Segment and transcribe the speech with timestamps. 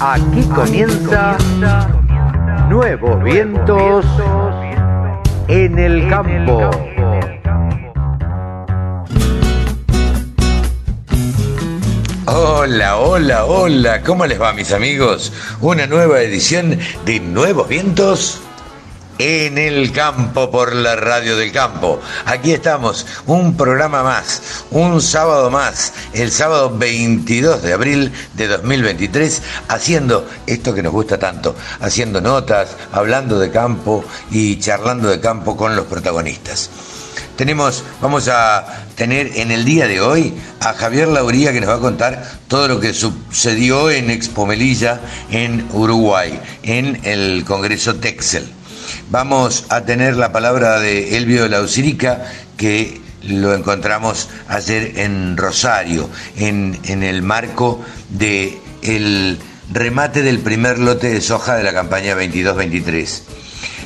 [0.00, 1.38] Aquí comienza
[2.68, 4.04] Nuevos Vientos
[5.48, 6.68] en el Campo.
[12.26, 15.32] Hola, hola, hola, ¿cómo les va mis amigos?
[15.62, 18.42] Una nueva edición de Nuevos Vientos
[19.18, 22.00] en el campo por la radio del campo.
[22.24, 29.42] Aquí estamos, un programa más, un sábado más, el sábado 22 de abril de 2023,
[29.68, 35.56] haciendo esto que nos gusta tanto, haciendo notas, hablando de campo y charlando de campo
[35.56, 36.70] con los protagonistas.
[37.36, 41.74] Tenemos, vamos a tener en el día de hoy a Javier Lauría que nos va
[41.74, 48.52] a contar todo lo que sucedió en Expo Melilla en Uruguay, en el Congreso Texel.
[49.12, 56.78] Vamos a tener la palabra de Elvio Lausirica, que lo encontramos ayer en Rosario, en,
[56.86, 59.38] el marco del el
[59.70, 63.20] remate del primer lote de soja de la campaña 22-23.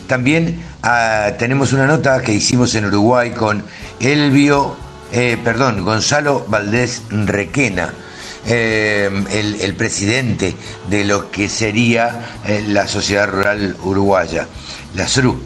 [0.06, 3.64] También ah, tenemos una nota que hicimos en Uruguay con
[3.98, 4.76] Elvio,
[5.10, 7.92] eh, perdón, Gonzalo Valdés Requena,
[8.46, 9.10] eh,
[9.60, 10.54] el, presidente
[10.88, 14.46] de lo que sería eh, la Sociedad Rural Uruguaya
[14.96, 15.38] la SRU,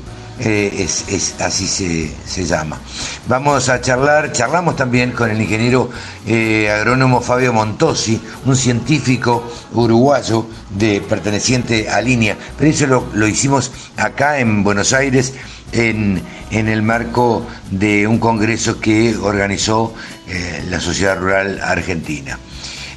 [0.42, 2.80] eh, es, así se, llama.
[3.28, 5.90] Vamos a charlar, charlamos también con el ingeniero
[6.26, 13.70] eh, agrónomo Fabio Montosi, un científico uruguayo de, perteneciente a Línea, pero eso lo, hicimos
[13.98, 15.34] acá en Buenos Aires
[15.72, 19.92] en, el marco de un congreso que organizó
[20.26, 22.38] eh, la Sociedad Rural Argentina.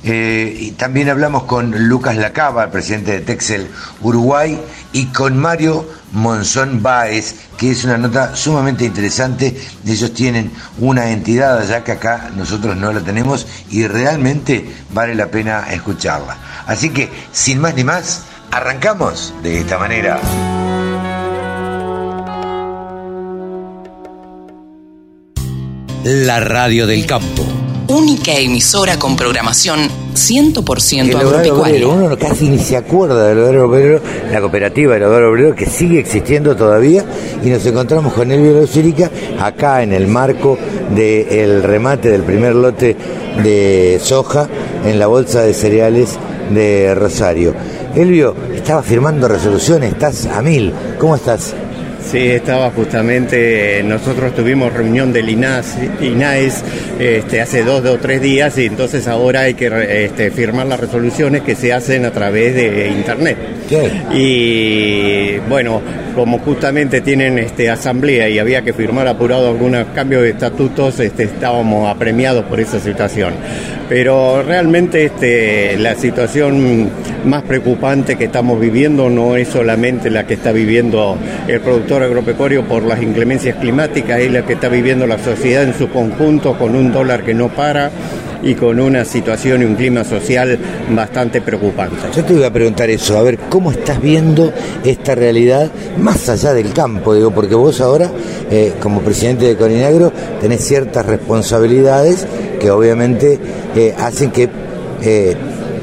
[0.01, 3.67] y también hablamos con Lucas Lacaba, presidente de Texel
[4.01, 4.57] Uruguay,
[4.93, 9.55] y con Mario Monzón Baez, que es una nota sumamente interesante.
[9.85, 15.27] Ellos tienen una entidad allá que acá nosotros no la tenemos y realmente vale la
[15.27, 16.37] pena escucharla.
[16.67, 20.19] Así que, sin más ni más, arrancamos de esta manera.
[26.03, 31.87] La radio del campo única emisora con programación 100% agropecuaria.
[31.87, 34.01] Uno casi ni se acuerda del hogar obrero,
[34.31, 37.03] la cooperativa del hogar obrero que sigue existiendo todavía
[37.43, 40.57] y nos encontramos con Elvio Locirica acá en el marco
[40.95, 42.95] del remate del primer lote
[43.43, 44.47] de soja
[44.85, 46.17] en la bolsa de cereales
[46.53, 47.53] de Rosario.
[47.95, 51.53] Elvio, estaba firmando resoluciones, estás a mil, ¿cómo estás?
[52.03, 56.63] Sí, estaba justamente, nosotros tuvimos reunión del INAS, INAES
[56.99, 61.41] este, hace dos o tres días y entonces ahora hay que este, firmar las resoluciones
[61.41, 63.37] que se hacen a través de Internet.
[63.67, 63.89] ¿Qué?
[64.13, 65.81] Y bueno,
[66.13, 71.23] como justamente tienen este, asamblea y había que firmar apurado algunos cambios de estatutos, este,
[71.23, 73.33] estábamos apremiados por esa situación.
[73.93, 76.89] Pero realmente este, la situación
[77.25, 81.15] más preocupante que estamos viviendo no es solamente la que está viviendo
[81.47, 85.75] el productor agropecuario por las inclemencias climáticas, es la que está viviendo la sociedad en
[85.75, 87.91] su conjunto con un dólar que no para
[88.41, 90.57] y con una situación y un clima social
[90.89, 91.97] bastante preocupante.
[92.15, 94.51] Yo te iba a preguntar eso, a ver, ¿cómo estás viendo
[94.83, 97.13] esta realidad más allá del campo?
[97.13, 98.09] Digo, porque vos ahora,
[98.49, 100.11] eh, como presidente de Corinagro,
[100.41, 102.25] tenés ciertas responsabilidades
[102.63, 103.37] que obviamente
[103.75, 104.47] eh, hacen que
[105.01, 105.35] eh,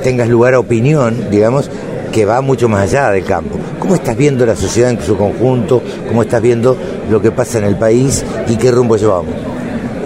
[0.02, 1.70] tengas lugar a opinión, digamos,
[2.10, 3.58] que va mucho más allá del campo.
[3.78, 5.82] ¿Cómo estás viendo la sociedad en su conjunto?
[6.08, 6.78] ¿Cómo estás viendo
[7.10, 9.34] lo que pasa en el país y qué rumbo llevamos?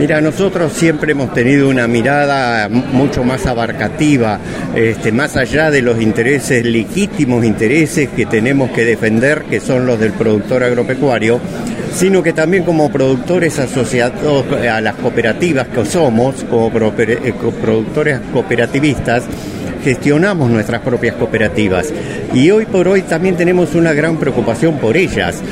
[0.00, 4.40] Mira, nosotros siempre hemos tenido una mirada mucho más abarcativa,
[4.74, 10.00] este, más allá de los intereses, legítimos intereses que tenemos que defender, que son los
[10.00, 11.38] del productor agropecuario,
[11.94, 16.68] sino que también como productores asociados a las cooperativas que somos, como
[16.98, 19.24] eh, productores cooperativistas,
[19.84, 21.92] gestionamos nuestras propias cooperativas
[22.32, 25.42] y hoy por hoy también tenemos una gran preocupación por ellas,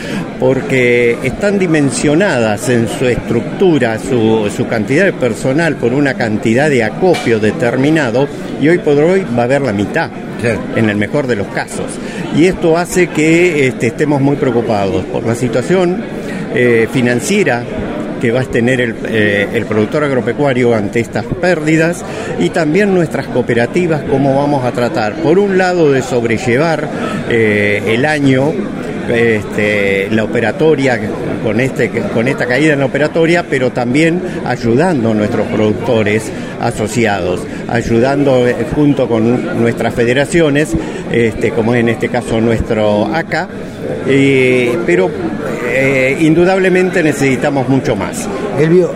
[0.41, 7.39] porque están dimensionadas en su estructura, su, cantidad de personal por una cantidad de acopio
[7.39, 8.27] determinado
[8.61, 10.11] y hoy por hoy va a haber la mitad.
[10.75, 11.87] en el mejor de los casos.
[12.37, 16.03] Y esto hace que este, estemos muy preocupados por la situación
[16.55, 17.65] eh, financiera
[18.23, 22.05] que va a tener eh, el, productor agropecuario ante estas pérdidas
[22.39, 26.89] y también nuestras cooperativas, cómo vamos a tratar, por un lado, de sobrellevar
[27.29, 28.53] eh, el año
[29.09, 31.01] este, la operatoria
[31.43, 37.41] con, este, con esta caída en la operatoria, pero también ayudando a nuestros productores asociados,
[37.69, 40.71] ayudando eh, junto con nuestras federaciones,
[41.11, 43.49] este, como en este caso nuestro ACA,
[44.87, 45.11] pero
[45.69, 48.29] eh, indudablemente necesitamos mucho más.
[48.59, 48.93] Elvio,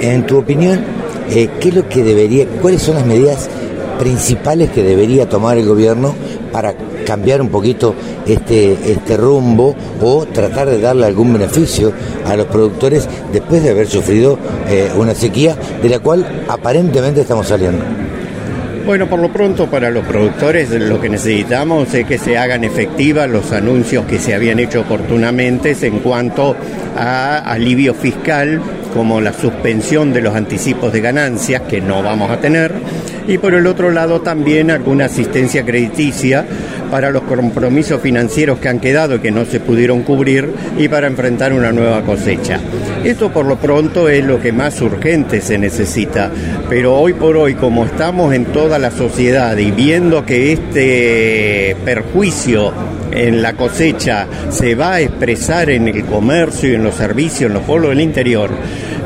[0.00, 0.80] en tu opinión,
[1.30, 3.48] eh, ¿qué es lo que debería, cuáles son las medidas
[3.98, 6.14] principales que debería tomar el gobierno
[6.52, 6.74] para
[7.06, 7.94] cambiar un poquito
[8.26, 11.92] este, este rumbo o tratar de darle algún beneficio
[12.26, 14.38] a los productores después de haber sufrido
[14.68, 17.84] eh, una sequía de la cual aparentemente estamos saliendo?
[18.86, 23.28] Bueno, por lo pronto para los productores lo que necesitamos es que se hagan efectivas
[23.28, 26.56] los anuncios que se habían hecho oportunamente en cuanto
[26.96, 28.60] a alivio fiscal
[28.94, 32.72] como la suspensión de los anticipos de ganancias que no vamos a tener
[33.30, 36.44] y por el otro lado también alguna asistencia crediticia
[36.90, 41.06] para los compromisos financieros que han quedado y que no se pudieron cubrir y para
[41.06, 42.58] enfrentar una nueva cosecha.
[43.04, 46.28] Esto por lo pronto es lo que más urgente se necesita,
[46.68, 52.72] pero hoy por hoy como estamos en toda la sociedad y viendo que este perjuicio
[53.12, 57.54] en la cosecha se va a expresar en el comercio y en los servicios en
[57.54, 58.50] los pueblos del interior,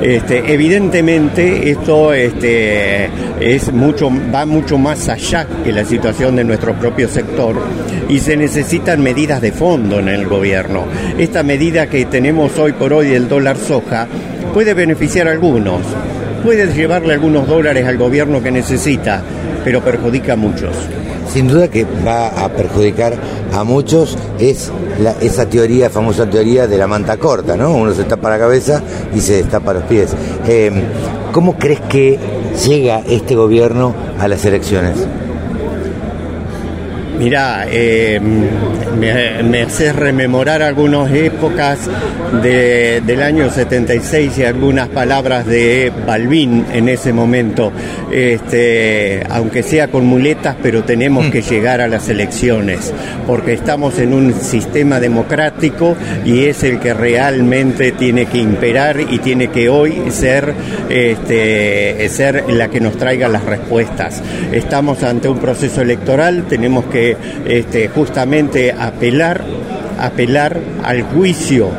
[0.00, 3.08] este, evidentemente esto este,
[3.40, 7.56] es mucho, va mucho más allá que la situación de nuestro propio sector
[8.08, 10.84] y se necesitan medidas de fondo en el gobierno.
[11.16, 14.08] Esta medida que tenemos hoy por hoy del dólar soja
[14.52, 15.80] puede beneficiar a algunos,
[16.42, 19.22] puede llevarle algunos dólares al gobierno que necesita,
[19.64, 20.74] pero perjudica a muchos
[21.28, 23.14] sin duda que va a perjudicar
[23.52, 24.70] a muchos es
[25.20, 27.72] esa teoría, famosa teoría de la manta corta, ¿no?
[27.72, 28.82] Uno se tapa la cabeza
[29.14, 30.14] y se destapa los pies.
[30.46, 30.70] Eh,
[31.32, 32.18] ¿Cómo crees que
[32.66, 34.96] llega este gobierno a las elecciones?
[37.18, 41.78] Mirá, eh, me, hace rememorar algunas épocas
[42.42, 47.72] del año 76 y algunas palabras de Balbín en ese momento.
[48.10, 52.92] Este, aunque sea con muletas, pero tenemos que llegar a las elecciones,
[53.26, 59.18] porque estamos en un sistema democrático y es el que realmente tiene que imperar y
[59.18, 60.52] tiene que hoy ser,
[60.88, 64.22] este, ser la que nos traiga las respuestas.
[64.52, 67.03] Estamos ante un proceso electoral, tenemos que
[67.46, 69.42] este, justamente apelar,
[69.98, 71.70] apelar al juicio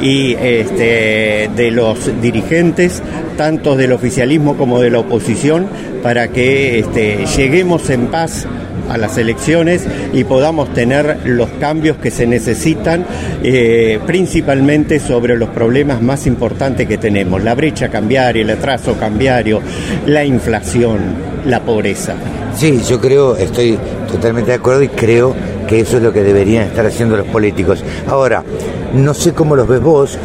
[0.00, 3.02] y este, de los dirigentes,
[3.36, 5.66] tanto del oficialismo como de la oposición,
[6.02, 8.46] para que este, lleguemos en paz
[8.90, 13.04] a las elecciones y podamos tener los cambios que se necesitan,
[13.42, 19.60] eh, principalmente sobre los problemas más importantes que tenemos, la brecha cambiaria, el atraso cambiario,
[20.06, 21.00] la inflación,
[21.46, 22.14] la pobreza.
[22.56, 23.78] Sí, yo creo, estoy
[24.10, 25.34] totalmente de acuerdo y creo
[25.68, 27.82] que eso es lo que deberían estar haciendo los políticos.
[28.06, 28.44] Ahora,
[28.94, 30.18] no sé cómo los ves vos,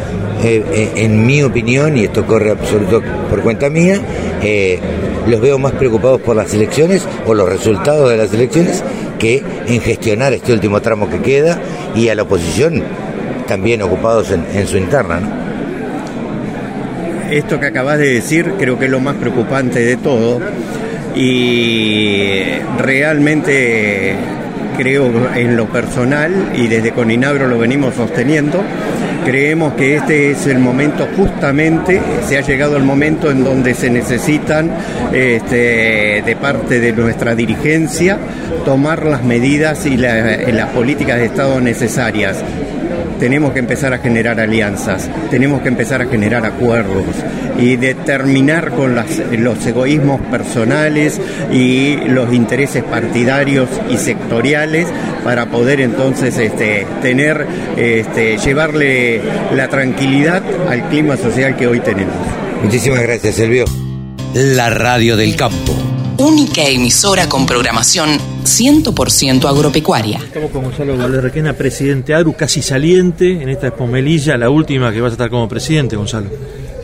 [0.44, 4.00] eh, eh, en mi opinión, y esto corre absoluto por cuenta mía,
[4.42, 4.78] eh,
[5.26, 8.84] los veo más preocupados por las elecciones o los resultados de las elecciones
[9.18, 11.58] que en gestionar este último tramo que queda
[11.94, 12.82] y a la oposición
[13.46, 15.20] también ocupados en, su interna.
[15.20, 15.28] ¿no?
[17.30, 20.40] Esto que acabas de decir creo que es lo más preocupante de todo
[21.14, 22.44] y
[22.78, 24.14] realmente
[24.76, 28.62] creo en lo personal y desde Coninagro lo venimos sosteniendo.
[29.24, 33.90] Creemos que este es el momento justamente, se ha llegado el momento en donde se
[33.90, 34.70] necesitan
[35.12, 38.16] este, de parte de nuestra dirigencia
[38.64, 42.42] tomar las medidas y las políticas de Estado necesarias
[43.20, 47.04] tenemos que empezar a generar alianzas, tenemos que empezar a generar acuerdos
[47.58, 51.20] y determinar con los egoísmos personales
[51.52, 54.88] y los intereses partidarios y sectoriales
[55.22, 57.46] para poder entonces este, tener,
[57.76, 59.20] este, llevarle
[59.54, 62.16] la tranquilidad al clima social que hoy tenemos.
[62.64, 63.66] Muchísimas gracias, Silvio.
[64.34, 65.76] La radio del campo
[66.20, 68.10] única emisora con programación
[68.42, 70.18] 100% agropecuaria.
[70.18, 75.10] Estamos con Gonzalo Valderrequena, presidente ARU, casi saliente en esta espomelilla, la última que vas
[75.10, 76.28] a estar como presidente, Gonzalo.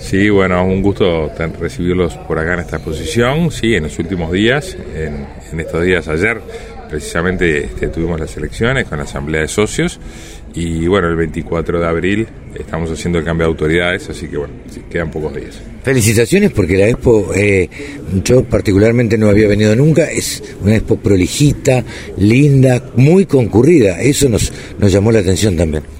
[0.00, 3.50] Sí, bueno, un gusto recibirlos por acá en esta exposición.
[3.50, 5.26] Sí, en los últimos días, en,
[5.58, 6.40] estos días ayer,
[6.88, 9.98] precisamente este, tuvimos las elecciones con la Asamblea de Socios
[10.54, 14.54] y bueno, el 24 de abril estamos haciendo el cambio de autoridades, así que bueno,
[14.90, 15.60] quedan pocos días.
[15.82, 17.68] Felicitaciones porque la Expo, eh,
[18.24, 21.84] yo particularmente no había venido nunca, es una Expo prolijita,
[22.16, 25.95] linda, muy concurrida, eso nos, nos llamó la atención también.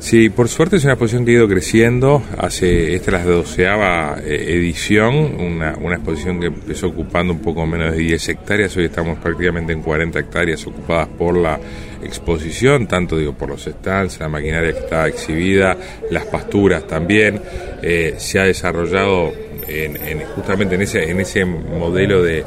[0.00, 2.22] Sí, por suerte es una exposición que ha ido creciendo.
[2.38, 7.66] Hace, esta es la doceava eh, edición, una, una, exposición que empezó ocupando un poco
[7.66, 8.74] menos de 10 hectáreas.
[8.78, 11.60] Hoy estamos prácticamente en 40 hectáreas ocupadas por la
[12.02, 15.76] exposición, tanto digo por los stands, la maquinaria que está exhibida,
[16.10, 17.38] las pasturas también.
[17.82, 22.44] Eh, se ha desarrollado en, justamente en ese, en ese modelo de,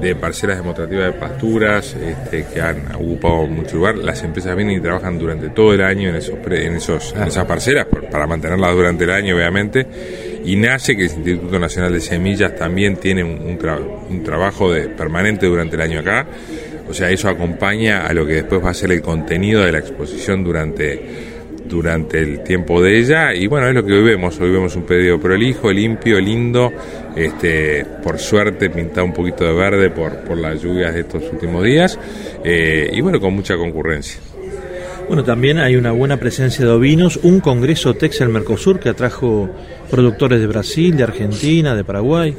[0.00, 3.98] de parcelas demostrativas de pasturas este, que han ocupado mucho lugar.
[3.98, 7.44] Las empresas vienen y trabajan durante todo el año en, esos, en, esos, en esas
[7.44, 9.86] parcelas para mantenerlas durante el año, obviamente.
[10.44, 13.58] Y nace que el Instituto Nacional de Semillas también tiene un,
[14.08, 16.26] un trabajo de, permanente durante el año acá.
[16.88, 19.78] O sea, eso acompaña a lo que después va a ser el contenido de la
[19.78, 21.37] exposición durante
[21.68, 24.82] durante el tiempo de ella y bueno, es lo que hoy vemos, hoy vemos un
[24.82, 26.72] pedido prolijo, limpio, lindo,
[27.14, 31.62] este, por suerte pintado un poquito de verde por, por las lluvias de estos últimos
[31.64, 31.98] días
[32.44, 34.20] eh, y bueno, con mucha concurrencia.
[35.08, 39.48] Bueno, también hay una buena presencia de ovinos, un congreso Texel Mercosur que atrajo
[39.90, 42.36] productores de Brasil, de Argentina, de Paraguay.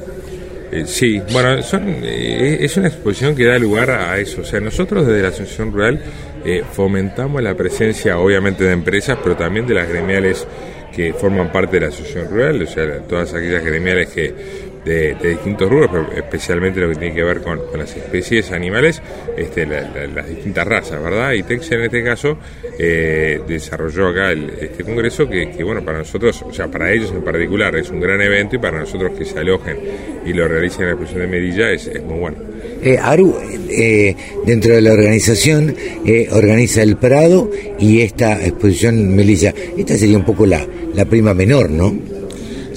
[0.72, 4.42] Eh, sí, bueno, son, eh, es una exposición que da lugar a eso.
[4.42, 6.00] O sea, nosotros desde la Asociación Rural
[6.46, 10.48] eh, fomentamos la presencia obviamente de empresas, pero también de las gremiales
[10.96, 15.69] que forman parte de la asociación rural, o sea, todas aquellas gremiales que de, distintos
[15.69, 19.01] rubros, pero especialmente lo que tiene que ver con, las especies animales,
[19.38, 21.34] este, las distintas razas, ¿verdad?
[21.34, 22.38] Y Texas en este caso
[22.77, 27.75] eh, desarrolló acá este congreso que, bueno, para nosotros, o sea, para ellos en particular
[27.75, 29.77] es un gran evento y para nosotros que se alojen
[30.25, 32.38] y lo realicen en la exposición de Merilla es, es muy bueno.
[32.81, 33.36] Eh, Aru,
[33.69, 34.15] eh,
[34.46, 39.53] dentro de la organización, eh, organiza el Prado y esta exposición Melilla.
[39.77, 40.65] Esta sería un poco la,
[40.96, 42.19] la prima menor, ¿no?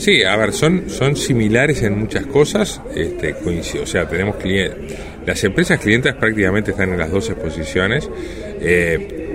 [0.02, 2.82] Sí, a ver, son, son similares en muchas cosas.
[2.92, 3.36] Este,
[3.80, 4.98] o sea, tenemos clientes.
[5.24, 8.10] Las empresas clientes prácticamente están en las dos exposiciones.
[8.60, 9.28] Eh,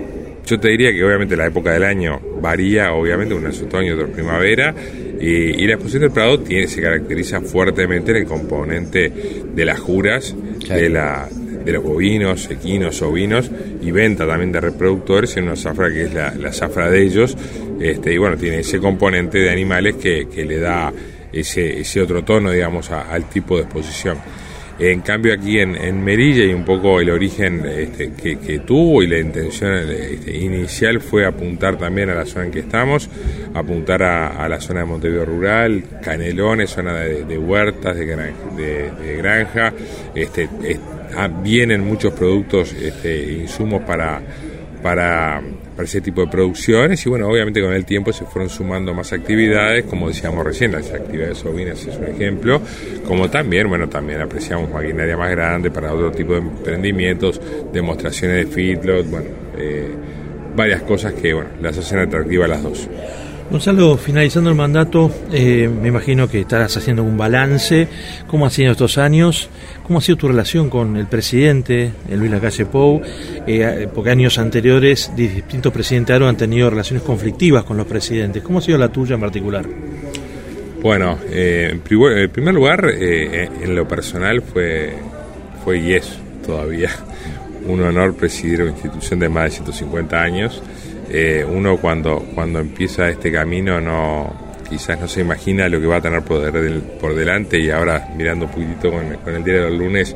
[0.44, 4.08] yo te diría que obviamente la época del año varía, obviamente, una es otoño, otra
[4.08, 4.74] primavera,
[5.18, 9.10] y, la exposición del Prado tiene, se caracteriza fuertemente en el componente
[9.54, 10.36] de las juras,
[10.68, 11.30] de, la,
[11.64, 16.12] de los bovinos, equinos, ovinos, y venta también de reproductores en una zafra que es
[16.12, 17.38] la, la zafra de ellos,
[17.80, 20.92] este, y bueno, tiene ese componente de animales que, le da
[21.32, 24.18] ese, ese otro tono, digamos, al tipo de exposición.
[24.78, 29.08] En cambio aquí en, en Merilla y un poco el origen este, que, tuvo y
[29.08, 33.10] la intención este, inicial fue apuntar también a la zona en que estamos,
[33.54, 39.72] apuntar a, la zona de Montevideo Rural, Canelones, zona de, huertas, de granja,
[40.14, 40.48] este,
[41.16, 44.22] ah, vienen muchos productos, este, insumos para,
[44.82, 45.42] para
[45.78, 49.84] ese tipo de producciones y bueno, obviamente con el tiempo se fueron sumando más actividades,
[49.84, 52.60] como decíamos recién, las actividades ovinas es un ejemplo,
[53.06, 57.40] como también, bueno, también apreciamos maquinaria más grande para otro tipo de emprendimientos,
[57.72, 59.88] demostraciones de feedlot, bueno, eh,
[60.56, 62.88] varias cosas que, bueno, las hacen atractivas las dos.
[63.50, 67.88] Gonzalo, finalizando el mandato, eh, me imagino que estarás haciendo un balance.
[68.26, 69.48] ¿Cómo ha sido estos años?
[69.86, 73.00] ¿Cómo ha sido tu relación con el presidente, Luis Lacalle Pou?
[73.46, 78.42] Eh, porque años anteriores distintos presidentes han tenido relaciones conflictivas con los presidentes.
[78.42, 79.64] ¿Cómo ha sido la tuya en particular?
[80.82, 81.80] Bueno, eh, en,
[82.30, 84.92] primer lugar, en lo personal fue,
[85.64, 86.90] fue y es todavía
[87.66, 90.62] un honor presidir una institución de más de 150 años
[91.10, 95.96] eh, uno cuando, cuando empieza este camino no quizás no se imagina lo que va
[95.96, 100.14] a tener por, delante y ahora mirando un poquitito con, el día de los lunes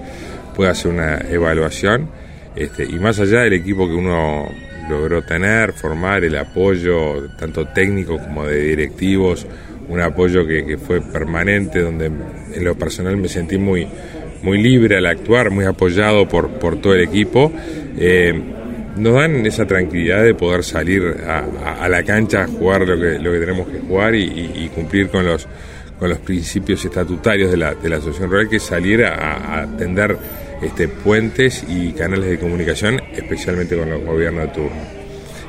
[0.55, 2.09] puede hacer una evaluación
[2.55, 4.47] este, y más allá del equipo que uno
[4.91, 9.47] logró tener, formar el apoyo tanto técnico como de directivos,
[9.89, 13.87] un apoyo que, fue permanente, donde en lo personal me sentí muy,
[14.43, 17.53] muy libre al actuar, muy apoyado por, por todo el equipo.
[17.97, 18.39] Eh,
[18.97, 23.33] nos dan esa tranquilidad de poder salir a, la cancha a jugar lo que, lo
[23.33, 25.47] que tenemos que jugar y, cumplir con los,
[25.99, 30.17] con los principios estatutarios de la, de la Asociación Rural, que es salir a, atender
[30.63, 35.03] este, puentes y canales de comunicación, especialmente con los gobiernos de turno.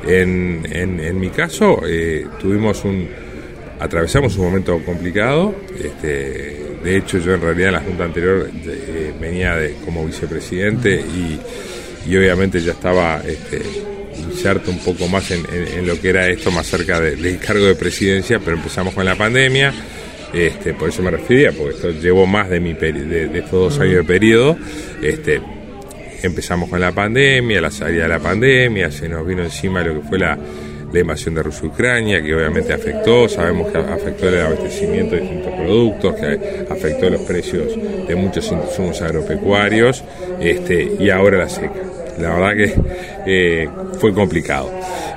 [0.05, 3.07] En, en, mi caso, eh, tuvimos un,
[3.79, 5.55] atravesamos un momento complicado.
[5.81, 10.99] Este, de hecho, yo en realidad en la junta anterior eh, venía de, como vicepresidente
[10.99, 11.39] y
[12.05, 13.61] y obviamente ya estaba este,
[14.17, 18.39] inserto un poco más en, lo que era esto, más cerca del cargo de presidencia,
[18.39, 19.73] pero empezamos con la pandemia.
[20.33, 23.97] Este, por eso me refería, porque esto llevó más de, mi de, estos dos años
[23.97, 24.57] de periodo.
[25.01, 25.39] Este,
[26.23, 30.07] empezamos con la pandemia, la salida de la pandemia, se nos vino encima lo que
[30.07, 30.37] fue la,
[30.93, 36.15] la invasión de Rusia-Ucrania, que obviamente afectó, sabemos que afectó el abastecimiento de distintos productos,
[36.15, 37.75] que afectó los precios
[38.07, 40.03] de muchos insumos agropecuarios,
[40.39, 41.81] este, y ahora la seca.
[42.19, 42.75] La verdad que
[43.25, 43.69] eh,
[43.99, 44.71] fue complicado.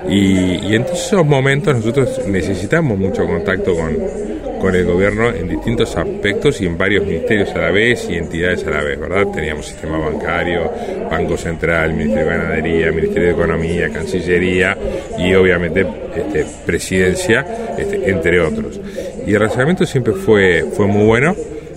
[0.09, 5.97] Y, y en esos momentos nosotros necesitamos mucho contacto con, con el gobierno en distintos
[5.97, 9.27] aspectos y en varios ministerios a la vez y entidades a la vez, ¿verdad?
[9.33, 10.71] Teníamos sistema bancario,
[11.11, 14.77] Banco Central, Ministerio de Ganadería, Ministerio de Economía, Cancillería
[15.19, 15.87] y obviamente
[16.17, 17.47] este, Presidencia,
[17.79, 18.81] este, entre otros.
[19.27, 21.35] Y el relacionamiento siempre fue, fue muy bueno.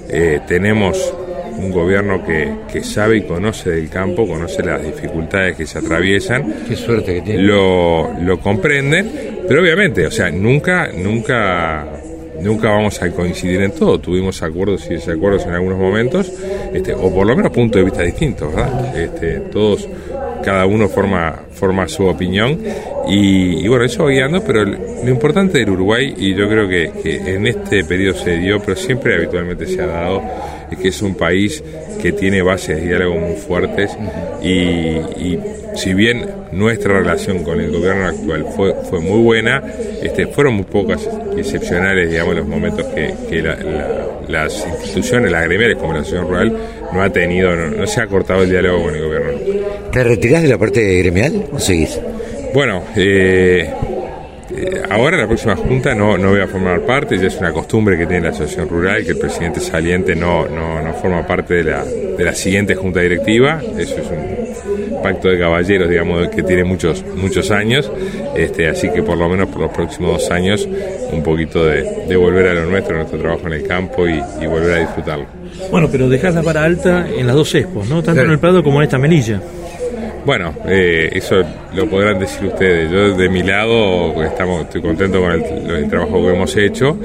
[0.10, 1.14] Eh, tenemos
[1.58, 6.64] un gobierno que, que, sabe y conoce del campo, conoce las dificultades que se atraviesan.
[6.68, 7.44] Qué suerte que tiene.
[7.44, 11.86] Lo, lo comprenden, pero obviamente, o sea, nunca, nunca
[12.42, 14.00] nunca vamos a coincidir en todo.
[14.00, 16.32] Tuvimos acuerdos y desacuerdos en algunos momentos,
[16.74, 18.98] este, o por lo menos puntos de vista distintos, ¿verdad?
[18.98, 19.88] Este, todos,
[20.44, 22.60] cada uno forma, forma su opinión
[23.08, 27.36] y, bueno, eso va guiando, pero lo importante del Uruguay, y yo creo que, que
[27.36, 30.22] en este periodo se dio, pero siempre habitualmente se ha dado,
[30.72, 31.64] es que es un país
[32.02, 33.92] que tiene bases de diálogo muy fuertes
[34.42, 35.40] y, y
[35.76, 39.64] si bien nuestra relación con el gobierno actual fue, fue muy buena,
[40.02, 41.08] este, fueron muy pocas
[41.38, 43.42] excepcionales, digamos, los momentos que, que
[44.28, 46.58] las instituciones, las gremiales como la Asociación Rural,
[46.92, 49.32] no ha tenido, no, se ha cortado el diálogo con el gobierno.
[49.92, 52.00] ¿Te retirás de la parte gremial o seguís?
[52.54, 53.70] Bueno, eh,
[54.90, 57.98] ahora en la próxima junta no, no voy a formar parte, ya es una costumbre
[57.98, 61.64] que tiene la Asociación Rural que el presidente saliente no, no, no forma parte de
[61.64, 66.64] la, de la siguiente junta directiva, eso es un pacto de caballeros, digamos, que tiene
[66.64, 67.92] muchos, muchos años,
[68.36, 70.68] este, así que por lo menos por los próximos dos años
[71.12, 74.80] un poquito de, volver a lo nuestro, nuestro trabajo en el campo y, volver a
[74.80, 75.26] disfrutarlo.
[75.72, 78.04] Bueno, pero dejás la para alta en las dos expos, ¿no?
[78.04, 79.42] Tanto en el Prado como en esta Melilla.
[80.30, 81.42] Bueno, eh, eso
[81.74, 82.92] lo podrán decir ustedes.
[82.92, 86.96] Yo de mi lado estamos, estoy contento con el, trabajo que hemos hecho,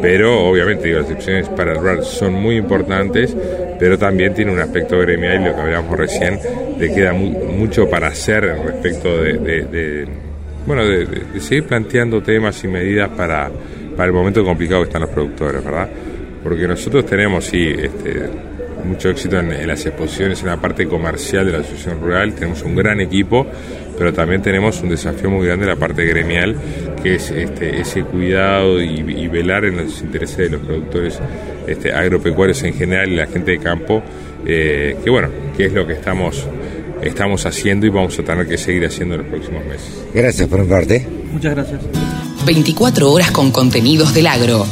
[0.00, 3.36] pero obviamente las excepciones para el RAR son muy importantes,
[3.78, 6.40] pero también tiene un aspecto gremial, lo que hablábamos recién,
[6.76, 10.08] de queda mucho para hacer respecto de,
[10.66, 11.06] bueno, de,
[11.38, 13.48] seguir planteando temas y medidas para,
[13.96, 15.88] para el momento complicado que están los productores, ¿verdad?
[16.42, 18.28] Porque nosotros tenemos, sí, este,
[18.84, 22.34] mucho éxito en, las exposiciones, en la parte comercial de la Asociación Rural.
[22.34, 23.46] Tenemos un gran equipo,
[23.98, 26.56] pero también tenemos un desafío muy grande en la parte gremial,
[27.02, 31.18] que es este, ese cuidado y, velar en los intereses de los productores
[31.66, 34.02] este, agropecuarios en general y la gente de campo,
[34.44, 36.46] eh, que bueno, que es lo que estamos
[37.02, 40.04] estamos haciendo y vamos a tener que seguir haciendo en los próximos meses.
[40.14, 41.06] Gracias por parte.
[41.32, 41.80] Muchas gracias.
[42.46, 44.66] 24 horas con contenidos del agro.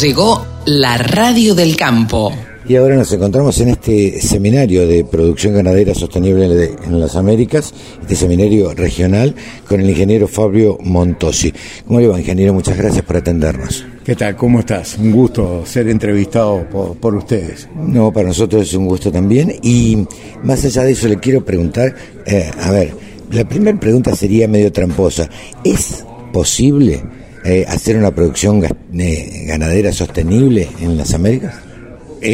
[0.00, 2.32] Llegó la radio del campo.
[2.68, 8.16] Y ahora nos encontramos en este seminario de producción ganadera sostenible en las Américas, este
[8.16, 9.36] seminario regional,
[9.68, 11.54] con el ingeniero Fabio Montosi.
[11.86, 12.52] ¿Cómo le va, ingeniero?
[12.52, 13.86] Muchas gracias por atendernos.
[14.04, 14.34] ¿Qué tal?
[14.34, 14.98] ¿Cómo estás?
[14.98, 16.66] Un gusto ser entrevistado
[17.00, 17.68] por, ustedes.
[17.76, 19.54] No, para nosotros es un gusto también.
[19.62, 20.04] Y
[20.42, 21.94] más allá de eso, le quiero preguntar,
[22.26, 22.92] eh, a ver,
[23.30, 25.30] la primera pregunta sería medio tramposa.
[25.62, 27.00] ¿Es posible
[27.44, 31.65] eh, hacer una producción eh, ganadera sostenible en las Américas?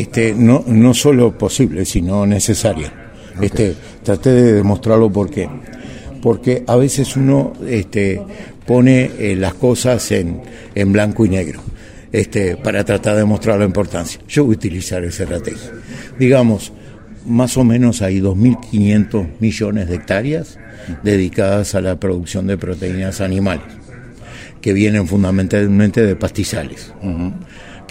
[0.01, 2.93] Este, no, no solo posible, sino necesaria.
[3.41, 5.49] Este, traté de demostrarlo porque
[6.23, 8.23] porque a veces uno este,
[8.65, 10.41] pone eh, las cosas en,
[10.75, 11.61] en blanco y negro
[12.13, 14.21] este, para tratar de mostrar la importancia.
[14.29, 15.73] Yo voy a utilizar esa estrategia.
[16.19, 16.73] Digamos,
[17.27, 20.59] más o menos hay 2.500 millones de hectáreas
[21.03, 23.67] dedicadas a la producción de proteínas animales,
[24.61, 26.93] que vienen fundamentalmente de pastizales.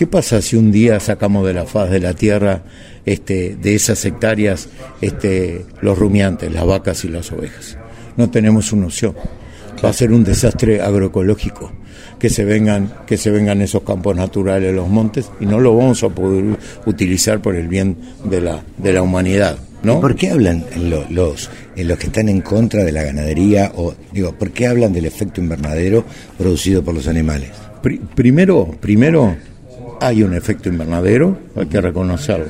[0.02, 2.64] ¿Qué pasa si un día sacamos de la faz de la tierra
[3.06, 4.68] este, de esas hectáreas
[5.00, 7.78] este, los rumiantes, las vacas y las ovejas?
[8.18, 9.14] No tenemos una opción.
[9.86, 11.72] Va a ser un desastre agroecológico
[12.18, 16.02] que se vengan que se vengan esos campos naturales, los montes y no lo vamos
[16.02, 19.60] a poder utilizar por el bien de la de la humanidad.
[19.84, 20.02] ¿No?
[20.02, 24.32] ¿Por qué hablan los, los, los que están en contra de la ganadería o digo,
[24.34, 26.06] por qué hablan del efecto invernadero
[26.40, 27.52] producido por los animales?
[28.16, 29.36] primero, primero
[30.02, 32.48] hay un efecto invernadero, hay que reconocerlo.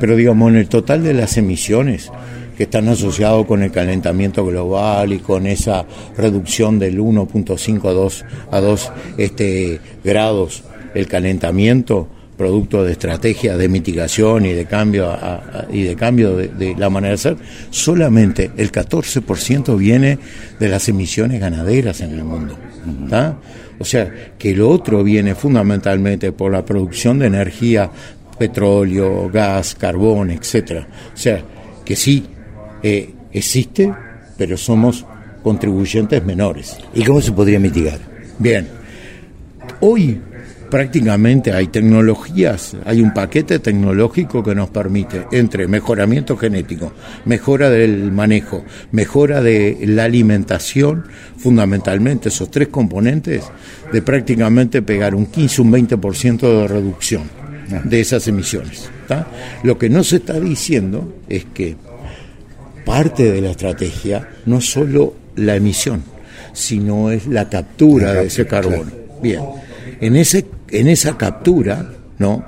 [0.00, 2.10] Pero digamos, en el total de las emisiones
[2.56, 5.84] que están asociados con el calentamiento global y con esa
[6.16, 13.68] reducción del 1.5 a 2, a 2 este, grados, el calentamiento, producto de estrategias de
[13.68, 15.16] mitigación y de cambio
[15.70, 17.36] y de cambio de, la manera de ser,
[17.70, 20.18] solamente el 14% viene
[20.58, 22.56] de las emisiones ganaderas en el mundo.
[23.78, 27.90] O sea, que lo otro viene fundamentalmente por la producción de energía,
[28.38, 30.86] petróleo, gas, carbón, etcétera.
[31.12, 31.42] O sea,
[31.84, 32.24] que sí
[32.82, 33.92] eh, existe,
[34.36, 35.04] pero somos
[35.42, 36.76] contribuyentes menores.
[36.94, 38.00] ¿Y cómo se podría mitigar?
[38.38, 38.68] Bien,
[39.80, 40.20] hoy
[40.70, 46.92] prácticamente hay tecnologías, hay un paquete tecnológico que nos permite, entre mejoramiento genético,
[47.24, 51.04] mejora del manejo, mejora de la alimentación,
[51.36, 53.44] fundamentalmente esos tres componentes,
[53.92, 57.22] de prácticamente pegar un 15, un 20% de reducción
[57.84, 58.90] de esas emisiones.
[59.62, 61.76] Lo que no se está diciendo es que
[62.84, 66.02] parte de la estrategia no es solo la emisión,
[66.52, 68.90] sino es la captura de ese carbono.
[69.22, 69.42] Bien,
[70.00, 72.44] en ese en esa captura, ¿no?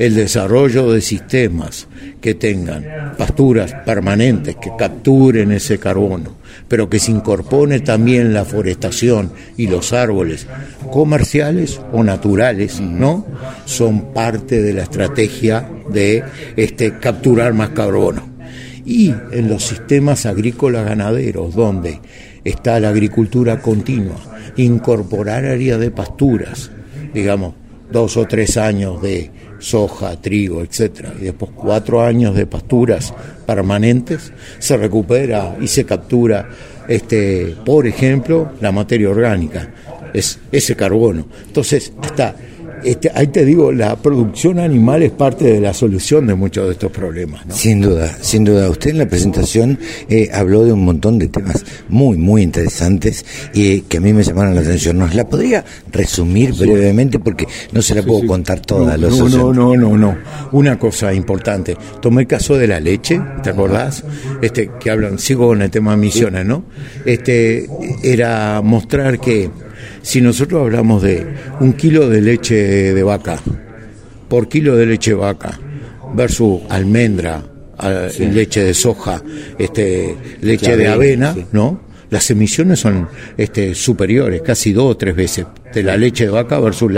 [0.00, 1.86] el desarrollo de sistemas
[2.22, 6.36] que tengan pasturas permanentes, que capturen ese carbono,
[6.68, 10.46] pero que se incorpore también la forestación y los árboles
[10.90, 13.26] comerciales o naturales, ¿no?
[13.66, 16.24] Son parte de la estrategia de
[16.56, 18.26] este, capturar más carbono.
[18.86, 22.00] Y en los sistemas agrícolas ganaderos, donde
[22.42, 24.16] está la agricultura continua,
[24.56, 26.70] incorporar áreas de pasturas,
[27.12, 27.59] digamos,
[27.90, 33.12] dos o tres años de soja, trigo, etcétera, y después cuatro años de pasturas
[33.46, 36.48] permanentes, se recupera y se captura,
[36.88, 39.68] este, por ejemplo, la materia orgánica,
[40.12, 41.26] es ese carbono.
[41.46, 42.34] Entonces, hasta
[42.84, 46.72] este, ahí te digo, la producción animal es parte de la solución de muchos de
[46.72, 47.42] estos problemas.
[47.50, 48.68] Sin duda, sin duda.
[48.68, 53.82] Usted en la presentación eh, habló de un montón de temas muy, muy interesantes y
[53.82, 54.98] que a mí me llamaron la atención.
[54.98, 57.18] ¿Nos la podría resumir brevemente?
[57.18, 58.96] Porque no se la puedo contar toda.
[58.96, 60.16] No, los no, no, no, no.
[60.52, 61.76] Una cosa importante.
[62.00, 64.04] Tomé el caso de la leche, ¿te acordás?
[64.42, 66.64] Este, que hablan, sigo con el tema de misiones, ¿no?
[67.04, 67.68] Este,
[68.02, 69.50] era mostrar que
[70.02, 71.26] si nosotros hablamos de
[71.60, 73.38] un kilo de leche de vaca
[74.30, 75.58] por kilo de leche de vaca
[76.14, 77.42] versus almendra,
[78.18, 79.22] leche de soja,
[79.58, 81.90] este, leche de avena, ¿no?
[82.10, 86.58] Las emisiones son este, superiores, casi dos o tres veces, de la leche de vaca
[86.58, 86.92] versus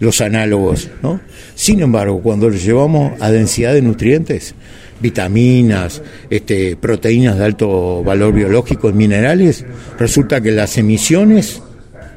[0.00, 1.20] los análogos, ¿no?
[1.54, 4.54] Sin embargo, cuando lo llevamos a densidad de nutrientes,
[5.00, 9.64] vitaminas, este, proteínas de alto valor biológico y minerales,
[9.98, 11.62] resulta que las emisiones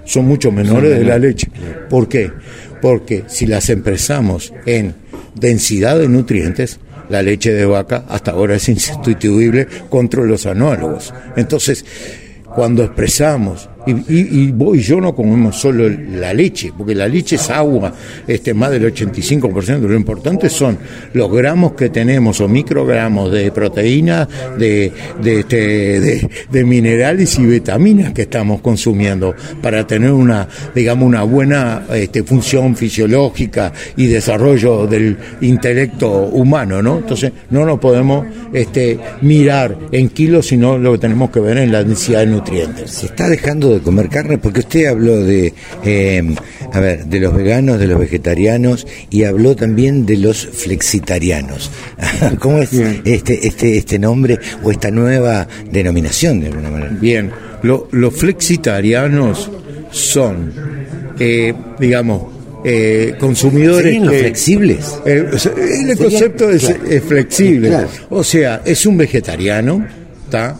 [0.06, 1.48] son mucho menores de la leche.
[1.90, 2.32] ¿Por qué?
[2.82, 4.96] Porque si las empresamos en
[5.36, 11.14] densidad de nutrientes, la leche de vaca hasta ahora es insustituible contra los análogos.
[11.36, 11.86] Entonces,
[12.56, 17.36] cuando expresamos y, y, vos y yo no comemos solo la leche, porque la leche
[17.36, 17.94] es agua,
[18.28, 19.80] este, más del 85%.
[19.80, 20.78] Lo importante son
[21.13, 24.91] los gramos que tenemos o microgramos de proteínas, de,
[25.22, 31.84] de, este, de, minerales y vitaminas que estamos consumiendo para tener una, digamos, una buena
[31.94, 37.00] este, función fisiológica y desarrollo del intelecto humano, ¿no?
[37.00, 41.72] Entonces, no nos podemos este, mirar en kilos, sino lo que tenemos que ver en
[41.72, 42.91] la densidad de nutrientes.
[42.91, 44.38] Se está dejando de comer carne?
[44.38, 45.53] Porque usted habló de,
[45.84, 46.36] eh,
[46.71, 51.71] a ver, de los veganos, de los vegetarianos y habló también de los flexitarianos.
[52.39, 56.91] ¿Cómo es este, este, este nombre o esta nueva denominación de alguna manera?
[56.99, 57.31] Bien,
[57.63, 59.49] los flexitarianos
[59.91, 60.51] son,
[61.19, 62.23] eh, digamos,
[62.63, 66.71] eh, consumidores flexibles el concepto es,
[67.07, 67.75] flexible
[68.12, 69.84] o sea es un vegetariano
[70.25, 70.60] está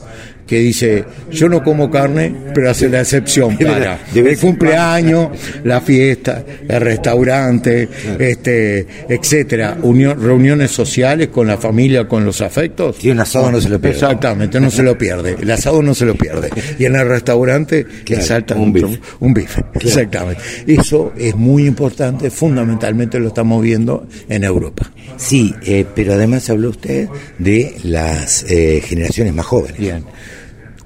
[0.52, 5.30] que dice, yo no como carne, pero hace la excepción para el cumpleaños,
[5.64, 7.88] la fiesta, el restaurante,
[8.20, 13.02] este, etcétera, unión, reuniones sociales con la familia, con los afectos.
[13.02, 13.96] Y un asado no se lo pierde.
[13.96, 15.38] Exactamente, no se lo pierde.
[15.40, 16.50] El asado no se lo pierde.
[16.78, 17.86] Y en el restaurante
[18.20, 19.00] salta un bife.
[19.22, 20.42] Un bife, exactamente.
[20.68, 24.92] Eso es muy importante, fundamentalmente lo estamos viendo en Europa.
[25.16, 27.08] Sí, eh, pero además habló usted
[27.40, 29.80] de las eh, generaciones más jóvenes.
[29.80, 30.04] Bien.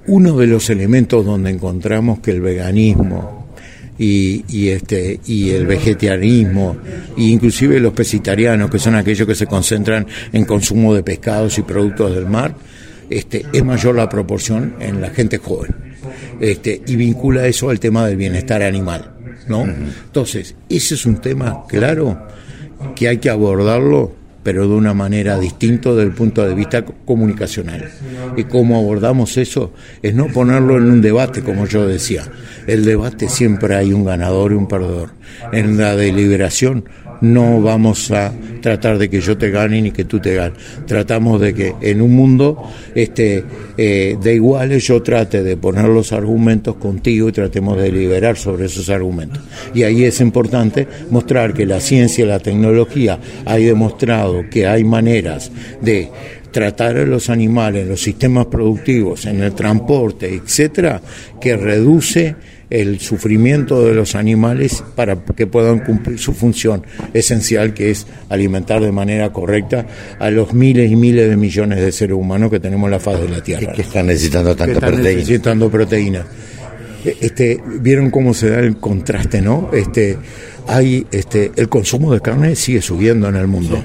[0.08, 3.46] Uno de los elementos donde encontramos que el veganismo
[3.98, 6.76] y, este y el vegetarianismo
[7.16, 11.62] e inclusive los pescitarianos que son aquellos que se concentran en consumo de pescados y
[11.62, 12.54] productos del mar
[13.08, 15.74] este es mayor la proporción en la gente joven.
[16.40, 19.14] Este y vincula eso al tema del bienestar animal
[19.48, 22.26] no entonces ese es un tema claro
[22.94, 24.12] que hay que abordarlo
[24.46, 27.90] pero de una manera distinta desde el punto de vista comunicacional.
[28.36, 32.22] Y cómo abordamos eso es no ponerlo en un debate, como yo decía.
[32.68, 35.10] El debate siempre hay un ganador y un perdedor.
[35.50, 36.84] En la deliberación
[37.20, 40.58] no vamos a tratar de que yo te gane ni que tú te ganes.
[40.86, 43.44] Tratamos de que en un mundo este,
[43.76, 48.66] eh, de iguales yo trate de poner los argumentos contigo y tratemos de deliberar sobre
[48.66, 49.42] esos argumentos.
[49.74, 54.84] Y ahí es importante mostrar que la ciencia y la tecnología ha demostrado que hay
[54.84, 55.50] maneras
[55.80, 56.10] de
[56.50, 61.02] tratar a los animales, los sistemas productivos, en el transporte, etcétera,
[61.38, 62.34] que reduce
[62.70, 68.80] el sufrimiento de los animales para que puedan cumplir su función esencial que es alimentar
[68.80, 69.86] de manera correcta
[70.18, 73.20] a los miles y miles de millones de seres humanos que tenemos en la faz
[73.20, 73.72] de la Tierra.
[73.72, 75.18] Que están necesitando tanta están proteína.
[75.20, 76.26] necesitando proteína.
[77.20, 79.70] Este, vieron cómo se da el contraste, ¿no?
[79.72, 80.18] Este,
[80.66, 83.80] hay, este, el consumo de carne sigue subiendo en el mundo,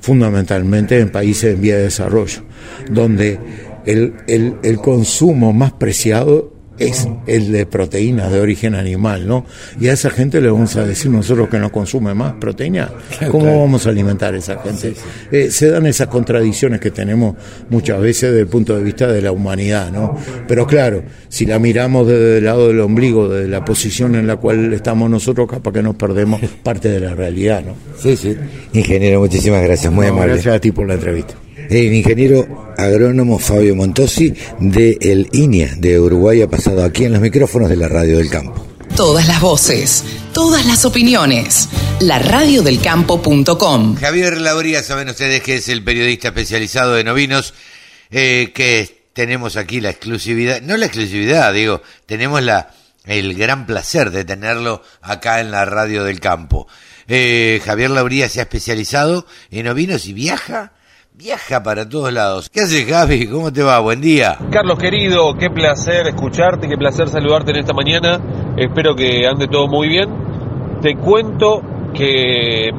[0.00, 2.42] fundamentalmente en países en vía de desarrollo,
[2.88, 3.40] donde
[3.84, 6.52] el, el, el consumo más preciado
[6.88, 9.44] es el de proteínas de origen animal, ¿no?
[9.80, 12.90] Y a esa gente le vamos a decir nosotros que no consume más proteína.
[13.30, 14.94] ¿Cómo vamos a alimentar a esa gente?
[15.30, 17.36] Eh, se dan esas contradicciones que tenemos
[17.70, 20.16] muchas veces desde el punto de vista de la humanidad, ¿no?
[20.46, 24.36] Pero claro, si la miramos desde el lado del ombligo, desde la posición en la
[24.36, 27.74] cual estamos nosotros, capaz que nos perdemos parte de la realidad, ¿no?
[27.98, 28.36] Sí, sí.
[28.72, 30.34] Ingeniero, muchísimas gracias, muy amable.
[30.34, 31.34] Gracias a ti por la entrevista.
[31.72, 37.22] El ingeniero agrónomo Fabio Montosi de el INIA de Uruguay ha pasado aquí en los
[37.22, 38.66] micrófonos de la Radio del Campo.
[38.94, 40.04] Todas las voces,
[40.34, 41.70] todas las opiniones.
[42.00, 43.96] Laradiodelcampo.com.
[43.96, 47.54] Javier Lauría, saben ustedes que es el periodista especializado de novinos,
[48.10, 52.74] eh, que tenemos aquí la exclusividad, no la exclusividad, digo, tenemos la,
[53.06, 56.68] el gran placer de tenerlo acá en la Radio del Campo.
[57.08, 60.72] Eh, Javier Lauría se ha especializado en ovinos y viaja
[61.14, 62.48] viaja para todos lados.
[62.48, 63.26] ¿Qué haces, Javi?
[63.26, 63.78] ¿Cómo te va?
[63.80, 64.38] Buen día.
[64.50, 68.18] Carlos, querido, qué placer escucharte, qué placer saludarte en esta mañana.
[68.56, 70.08] Espero que ande todo muy bien.
[70.80, 72.70] Te cuento que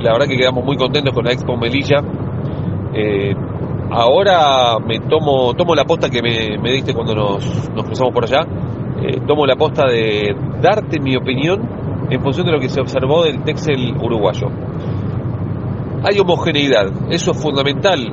[0.00, 2.02] la verdad que quedamos muy contentos con la Expo Melilla.
[2.94, 3.34] Eh,
[3.90, 8.46] ahora me tomo, tomo la posta que me, diste cuando nos, nos, cruzamos por allá.
[9.02, 13.24] Eh, tomo la posta de darte mi opinión en función de lo que se observó
[13.24, 14.48] del Texel uruguayo
[16.02, 16.86] hay homogeneidad.
[17.10, 18.12] Eso es fundamental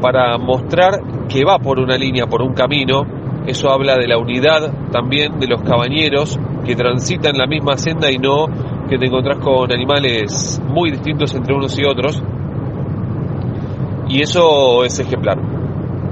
[0.00, 3.02] para mostrar que va por una línea, por un camino.
[3.46, 8.18] Eso habla de la unidad también de los cabañeros que transitan la misma senda y
[8.18, 8.46] no
[8.88, 12.22] que te encontrás con animales muy distintos entre unos y otros.
[14.08, 15.38] Y eso es ejemplar,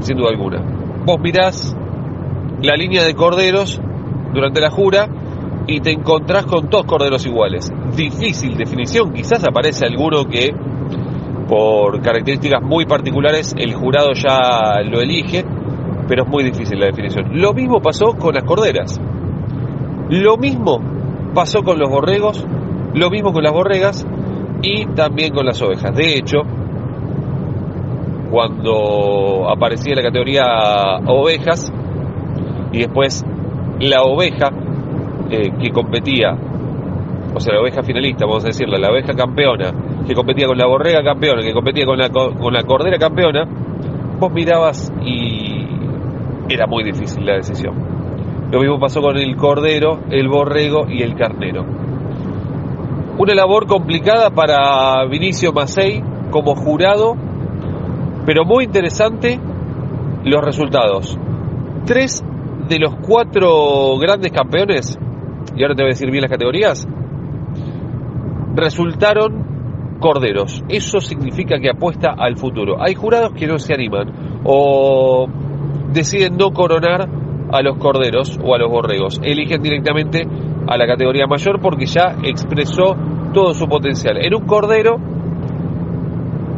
[0.01, 0.63] sin duda alguna.
[1.05, 1.77] Vos mirás
[2.63, 3.81] la línea de corderos
[4.33, 5.09] durante la jura
[5.69, 7.71] y te encontrás con dos corderos iguales.
[7.95, 10.51] Difícil definición, quizás aparece alguno que
[11.47, 15.45] por características muy particulares el jurado ya lo elige,
[16.09, 17.39] pero es muy difícil la definición.
[17.39, 18.99] Lo mismo pasó con las corderas,
[20.09, 20.81] lo mismo
[21.35, 22.47] pasó con los borregos,
[22.95, 24.07] lo mismo con las borregas
[24.63, 25.95] y también con las ovejas.
[25.95, 26.39] De hecho,
[28.31, 30.45] cuando aparecía la categoría
[31.07, 31.71] ovejas
[32.73, 33.23] y después
[33.81, 34.51] la oveja
[35.31, 36.37] eh, que competía,
[37.35, 39.73] o sea, la oveja finalista, vamos a decirla, la oveja campeona,
[40.07, 43.45] que competía con la borrega campeona, que competía con la, con la cordera campeona,
[44.19, 45.67] vos mirabas y
[46.49, 47.75] era muy difícil la decisión.
[48.51, 51.65] Lo mismo pasó con el cordero, el borrego y el carnero.
[53.19, 57.15] Una labor complicada para Vinicio Macei como jurado,
[58.25, 59.39] pero muy interesante
[60.25, 61.19] los resultados.
[61.85, 62.25] Tres
[62.69, 64.99] de los cuatro grandes campeones,
[65.57, 66.87] y ahora te voy a decir bien las categorías,
[68.55, 70.63] resultaron corderos.
[70.69, 72.77] Eso significa que apuesta al futuro.
[72.81, 75.27] Hay jurados que no se animan o
[75.93, 77.09] deciden no coronar
[77.51, 79.21] a los corderos o a los borregos.
[79.23, 80.27] Eligen directamente
[80.67, 82.97] a la categoría mayor porque ya expresó
[83.33, 84.19] todo su potencial.
[84.25, 84.97] En un cordero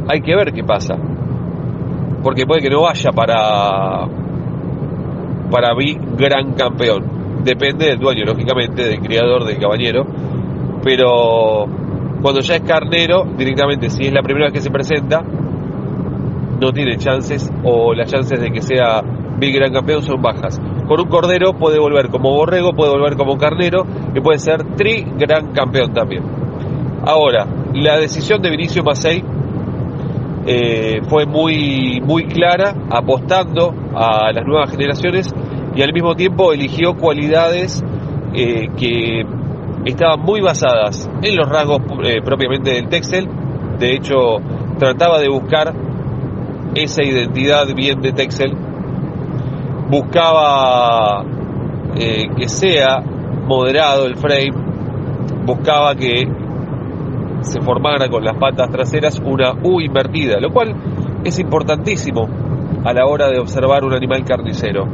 [0.09, 0.96] hay que ver qué pasa.
[2.22, 4.07] Porque puede que no vaya para
[5.50, 5.74] para
[6.16, 7.10] gran campeón.
[7.44, 10.07] Depende del dueño, lógicamente, del criador, del caballero.
[10.83, 11.66] Pero
[12.22, 15.22] cuando ya es carnero, directamente, si es la primera vez que se presenta,
[16.61, 19.03] no tiene chances o las chances de que sea
[19.38, 20.61] big gran campeón son bajas.
[20.87, 25.07] Con un cordero puede volver como borrego, puede volver como carnero y puede ser tri
[25.16, 26.22] gran campeón también.
[27.07, 29.24] Ahora, la decisión de Vinicio Macei
[30.46, 35.33] eh, fue muy, muy clara, apostando a las nuevas generaciones
[35.74, 37.83] y al mismo tiempo eligió cualidades
[38.35, 39.24] eh, que
[39.85, 43.28] estaban muy basadas en los rasgos eh, propiamente del Texel.
[43.78, 44.38] De hecho,
[44.78, 45.72] trataba de buscar
[46.74, 48.56] esa identidad bien de Texel.
[49.88, 51.24] Buscaba
[51.96, 54.52] eh, que sea moderado el frame.
[55.44, 56.28] Buscaba que
[57.40, 60.74] se formara con las patas traseras una U invertida, lo cual
[61.24, 62.28] es importantísimo
[62.85, 64.87] a la hora de observar un animal carnicero.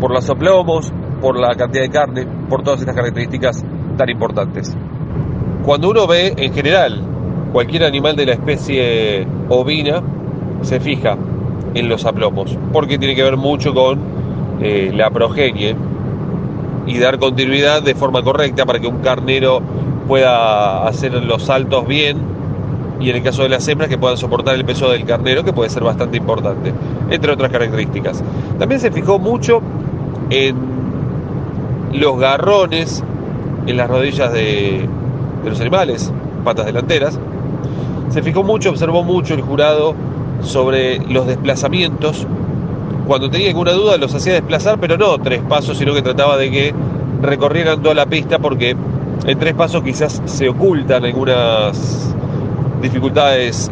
[0.00, 3.64] Por los aplomos, por la cantidad de carne, por todas estas características
[3.96, 4.76] tan importantes.
[5.64, 7.02] Cuando uno ve en general
[7.52, 10.02] cualquier animal de la especie ovina,
[10.62, 11.16] se fija
[11.74, 13.98] en los aplomos, porque tiene que ver mucho con
[14.60, 15.74] eh, la progenie
[16.86, 19.60] y dar continuidad de forma correcta para que un carnero
[20.06, 22.35] pueda hacer los saltos bien
[23.00, 25.52] y en el caso de las hembras que puedan soportar el peso del carnero que
[25.52, 26.72] puede ser bastante importante,
[27.10, 28.22] entre otras características.
[28.58, 29.60] También se fijó mucho
[30.30, 30.56] en
[31.92, 33.02] los garrones
[33.66, 34.88] en las rodillas de,
[35.44, 36.12] los animales,
[36.44, 37.18] patas delanteras.
[38.10, 39.94] Se fijó mucho, observó mucho el jurado
[40.42, 42.26] sobre los desplazamientos
[43.06, 46.50] cuando tenía alguna duda los hacía desplazar, pero no tres pasos, sino que trataba de
[46.50, 46.74] que
[47.22, 48.76] recorrieran toda la pista porque
[49.24, 52.14] en tres pasos quizás se ocultan algunas
[52.80, 53.70] dificultades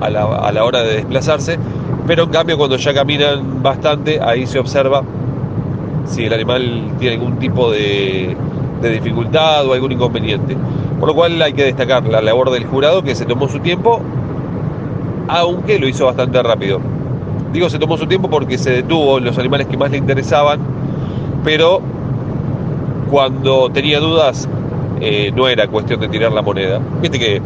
[0.00, 1.58] a la, a la hora de desplazarse,
[2.06, 5.02] pero en cambio cuando ya caminan bastante, ahí se observa
[6.06, 8.36] si el animal tiene algún tipo de,
[8.80, 10.56] de dificultad o algún inconveniente.
[10.98, 14.00] Por lo cual hay que destacar la labor del jurado que se tomó su tiempo,
[15.28, 16.80] aunque lo hizo bastante rápido.
[17.52, 20.60] Digo se tomó su tiempo porque se detuvo en los animales que más le interesaban,
[21.44, 21.80] pero
[23.10, 24.48] cuando tenía dudas
[25.00, 26.80] eh, no era cuestión de tirar la moneda.
[27.00, 27.42] Viste que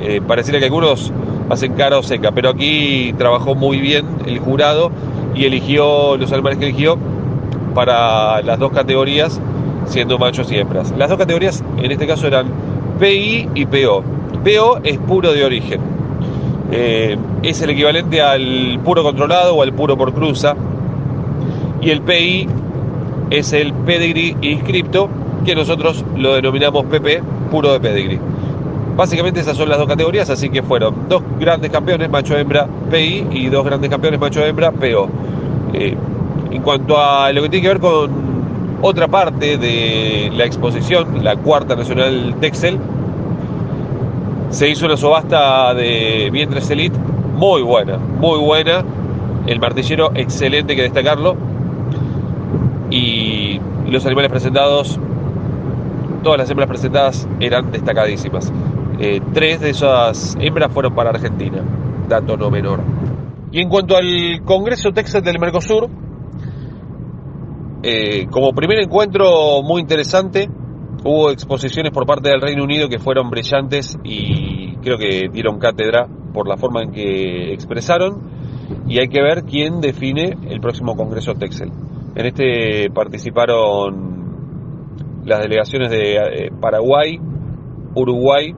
[0.00, 1.12] eh, pareciera que algunos
[1.50, 4.90] hacen cara o seca, pero aquí trabajó muy bien el jurado
[5.34, 6.98] y eligió los animales que eligió
[7.74, 9.40] para las dos categorías,
[9.86, 10.92] siendo machos y hembras.
[10.96, 12.46] Las dos categorías en este caso eran
[12.98, 14.02] PI y PO.
[14.44, 15.80] PO es puro de origen.
[16.70, 20.54] Eh, es el equivalente al puro controlado o al puro por cruza.
[21.80, 22.48] Y el PI
[23.30, 25.08] es el pedigree inscripto,
[25.44, 28.20] que nosotros lo denominamos PP, puro de pedigree.
[28.98, 33.48] Básicamente esas son las dos categorías, así que fueron dos grandes campeones macho-hembra PI y
[33.48, 35.08] dos grandes campeones macho-hembra PO.
[35.72, 35.96] Eh,
[36.50, 38.10] en cuanto a lo que tiene que ver con
[38.82, 42.76] otra parte de la exposición, la cuarta nacional Texel,
[44.50, 46.98] se hizo una subasta de vientres elite
[47.36, 48.84] muy buena, muy buena.
[49.46, 51.36] El martillero excelente que destacarlo.
[52.90, 54.98] Y los animales presentados,
[56.24, 58.52] todas las hembras presentadas eran destacadísimas.
[59.00, 61.62] Eh, tres de esas hembras fueron para Argentina,
[62.08, 62.80] dato no menor.
[63.52, 65.88] Y en cuanto al Congreso Texas del Mercosur,
[67.82, 70.48] eh, como primer encuentro muy interesante,
[71.04, 76.08] hubo exposiciones por parte del Reino Unido que fueron brillantes y creo que dieron cátedra
[76.34, 78.36] por la forma en que expresaron.
[78.86, 81.70] Y hay que ver quién define el próximo Congreso Texel.
[82.14, 84.18] En este participaron
[85.24, 87.18] las delegaciones de eh, Paraguay,
[87.94, 88.54] Uruguay,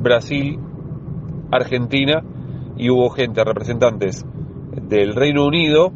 [0.00, 0.58] Brasil,
[1.50, 2.22] Argentina
[2.76, 4.24] y hubo gente, representantes
[4.82, 5.92] del Reino Unido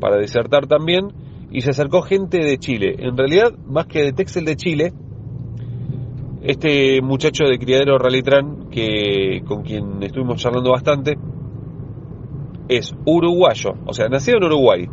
[0.00, 1.08] para disertar también
[1.50, 2.96] y se acercó gente de Chile.
[2.98, 4.92] En realidad, más que de Texel de Chile,
[6.42, 11.16] este muchacho de criadero Ralitran, que con quien estuvimos charlando bastante,
[12.68, 14.88] es uruguayo, o sea, nacido en Uruguay,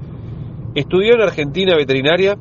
[0.75, 2.35] estudió en Argentina veterinaria,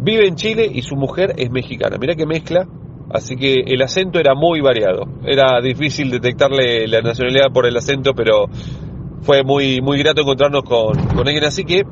[0.00, 1.96] vive en Chile y su mujer es mexicana.
[2.00, 2.66] Mirá que mezcla,
[3.10, 5.04] así que el acento era muy variado.
[5.24, 8.46] Era difícil detectarle la nacionalidad por el acento, pero
[9.22, 11.82] fue muy, muy grato encontrarnos con, con alguien así que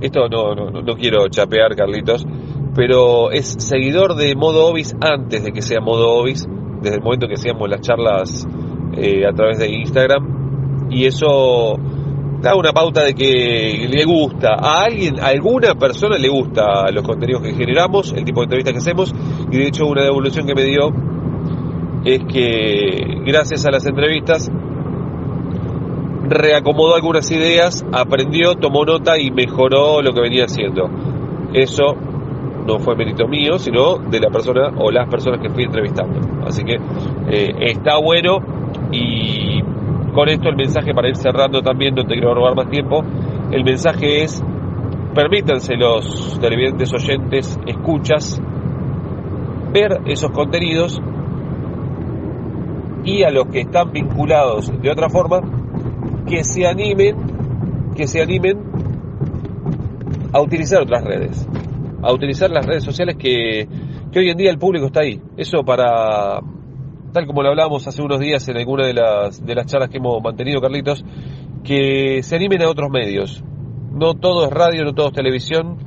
[0.00, 2.26] esto no, no, no quiero chapear, Carlitos,
[2.74, 6.46] pero es seguidor de Modo Obis antes de que sea Modo Obis,
[6.82, 8.46] desde el momento que hacíamos las charlas
[8.96, 11.78] eh, a través de Instagram, y eso
[12.40, 17.04] da una pauta de que le gusta a alguien, a alguna persona le gusta los
[17.04, 19.14] contenidos que generamos, el tipo de entrevistas que hacemos,
[19.50, 20.92] y de hecho una devolución que me dio
[22.04, 24.50] es que gracias a las entrevistas
[26.28, 30.88] reacomodó algunas ideas, aprendió, tomó nota y mejoró lo que venía haciendo.
[31.52, 31.96] Eso
[32.66, 36.18] no fue mérito mío, sino de la persona o las personas que fui entrevistando.
[36.46, 36.74] Así que
[37.28, 38.38] eh, está bueno
[38.92, 39.62] y
[40.16, 43.04] con esto el mensaje para ir cerrando también, no te quiero robar más tiempo,
[43.52, 44.42] el mensaje es,
[45.14, 48.40] permítanse los televidentes oyentes, escuchas,
[49.74, 50.98] ver esos contenidos
[53.04, 55.42] y a los que están vinculados de otra forma,
[56.26, 58.56] que se animen, que se animen
[60.32, 61.46] a utilizar otras redes,
[62.02, 63.68] a utilizar las redes sociales que,
[64.10, 65.20] que hoy en día el público está ahí.
[65.36, 66.40] Eso para,
[67.16, 69.96] tal como lo hablábamos hace unos días en alguna de las, de las charlas que
[69.96, 71.02] hemos mantenido, Carlitos,
[71.64, 73.42] que se animen a otros medios.
[73.90, 75.78] No todo es radio, no todo es televisión.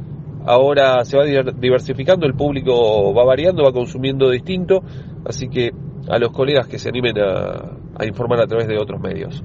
[0.48, 4.82] Ahora se va diversificando, el público va variando, va consumiendo distinto.
[5.24, 5.70] Así que
[6.10, 9.44] a los colegas que se animen a, informar a través de otros medios.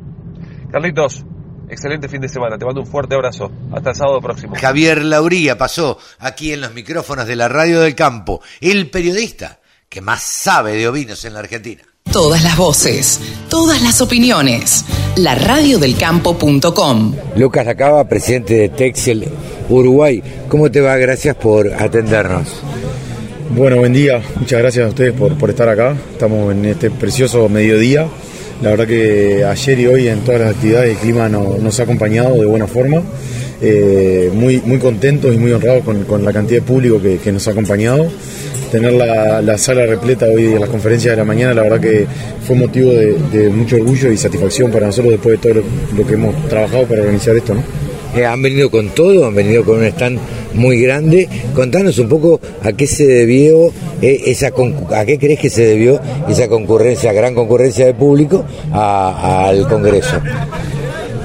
[0.72, 1.26] Carlitos,
[1.68, 2.56] excelente fin de semana.
[2.56, 3.52] Te mando un fuerte abrazo.
[3.74, 4.54] Hasta sábado próximo.
[4.56, 10.00] Javier Lauría pasó aquí en los micrófonos de la Radio del Campo, el periodista que
[10.00, 11.82] más sabe de ovinos en la Argentina.
[12.12, 14.84] Todas las voces, todas las opiniones.
[15.16, 17.14] La radiodelcampo.com.
[17.36, 19.26] Lucas Lacaba, presidente de Texel
[19.68, 20.22] Uruguay.
[20.48, 20.96] ¿Cómo te va?
[20.96, 22.48] Gracias por atendernos.
[23.56, 24.22] Bueno, buen día.
[24.38, 25.96] Muchas gracias a ustedes por, por estar acá.
[26.12, 28.06] Estamos en este precioso mediodía.
[28.62, 31.82] La verdad que ayer y hoy en todas las actividades el clima no- nos ha
[31.84, 33.02] acompañado de buena forma.
[33.66, 37.32] Eh, muy, muy contentos y muy honrados con, con la cantidad de público que, que
[37.32, 38.06] nos ha acompañado.
[38.70, 42.06] Tener la, la sala repleta hoy en las conferencias de la mañana, la verdad que
[42.46, 46.06] fue motivo de, de mucho orgullo y satisfacción para nosotros después de todo lo, lo
[46.06, 47.54] que hemos trabajado para organizar esto.
[47.54, 47.62] ¿no?
[48.14, 50.18] eh, han venido con todo, han venido con un stand
[50.54, 51.28] muy grande.
[51.54, 53.68] Contanos un poco a qué se debió
[54.00, 59.66] eh, esa a qué crees que se debió esa concurrencia, gran concurrencia de público al
[59.68, 60.20] Congreso.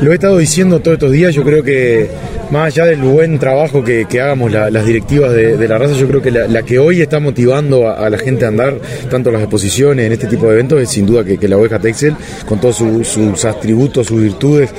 [0.01, 2.07] Lo he estado diciendo todos estos días, yo creo que
[2.51, 6.31] más allá del buen trabajo que, hagamos las directivas de, la raza, yo creo que
[6.31, 8.79] la, que hoy está motivando a, la gente a andar,
[9.09, 12.15] tanto las exposiciones en este tipo de eventos, es sin duda que, la oveja Texel,
[12.47, 14.69] con todos sus atributos, sus virtudes.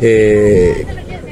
[0.00, 0.84] Eh,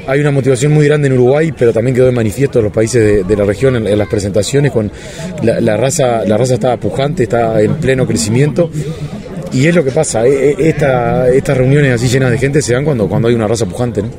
[0.07, 3.27] hay una motivación muy grande en Uruguay, pero también quedó de manifiesto en los países
[3.27, 4.71] de, la región en, las presentaciones.
[4.71, 4.91] con
[5.43, 8.71] la, raza, la raza está pujante, está en pleno crecimiento.
[9.51, 10.75] Y es lo que pasa, eh, eh,
[11.35, 14.01] estas reuniones así llenas de gente se dan cuando, cuando hay una raza pujante.
[14.01, 14.09] ¿no?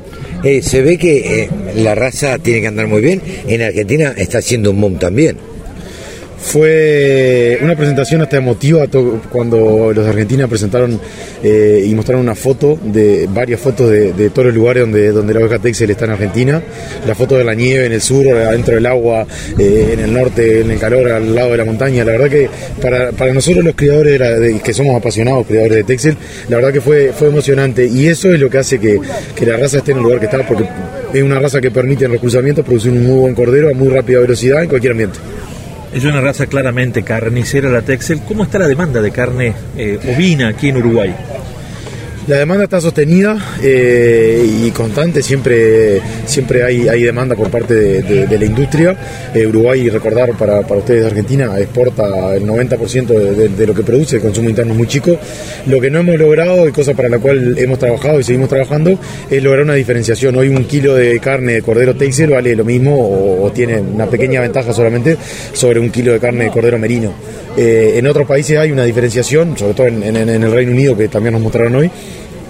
[0.61, 3.21] Se ve que la raza tiene que andar muy bien.
[3.47, 5.51] En Argentina está haciendo un boom también.
[6.41, 8.87] Fue una presentación hasta emotiva
[9.31, 10.99] cuando los de Argentina presentaron
[11.43, 15.41] eh, y mostraron una foto de varias fotos de, todos los lugares donde, donde la
[15.41, 16.61] oveja Texel está en Argentina.
[17.07, 19.25] La foto de la nieve en el sur, adentro del agua,
[19.57, 22.03] eh, en el norte, en el calor, al lado de la montaña.
[22.03, 22.49] La verdad que
[22.81, 24.19] para, para nosotros los criadores,
[24.63, 26.17] que somos apasionados criadores de Texel,
[26.49, 28.99] la verdad que fue, fue emocionante y eso es lo que hace que,
[29.35, 30.65] que la raza esté en el lugar que está porque
[31.13, 33.89] es una raza que permite en los cruzamientos producir un muy buen cordero a muy
[33.89, 35.19] rápida velocidad en cualquier ambiente.
[35.93, 38.21] Es una raza claramente carnicera la Texel.
[38.25, 41.13] ¿Cómo está la demanda de carne eh, ovina aquí en Uruguay?
[42.27, 48.37] La demanda está sostenida eh, y constante, siempre, siempre hay, hay demanda por parte de,
[48.37, 48.95] la industria.
[49.33, 54.17] Eh, Uruguay, recordar para, para ustedes de Argentina, exporta el 90% de, lo que produce,
[54.17, 55.17] el consumo interno es muy chico.
[55.65, 58.99] Lo que no hemos logrado, y cosa para la cual hemos trabajado y seguimos trabajando,
[59.29, 60.35] es lograr una diferenciación.
[60.35, 64.41] Hoy un kilo de carne de cordero Texel vale lo mismo o, tiene una pequeña
[64.41, 65.17] ventaja solamente
[65.53, 67.13] sobre un kilo de carne de cordero merino.
[67.57, 71.33] Eh, en otros países hay una diferenciación, sobre todo en, el Reino Unido, que también
[71.33, 71.91] nos mostraron hoy,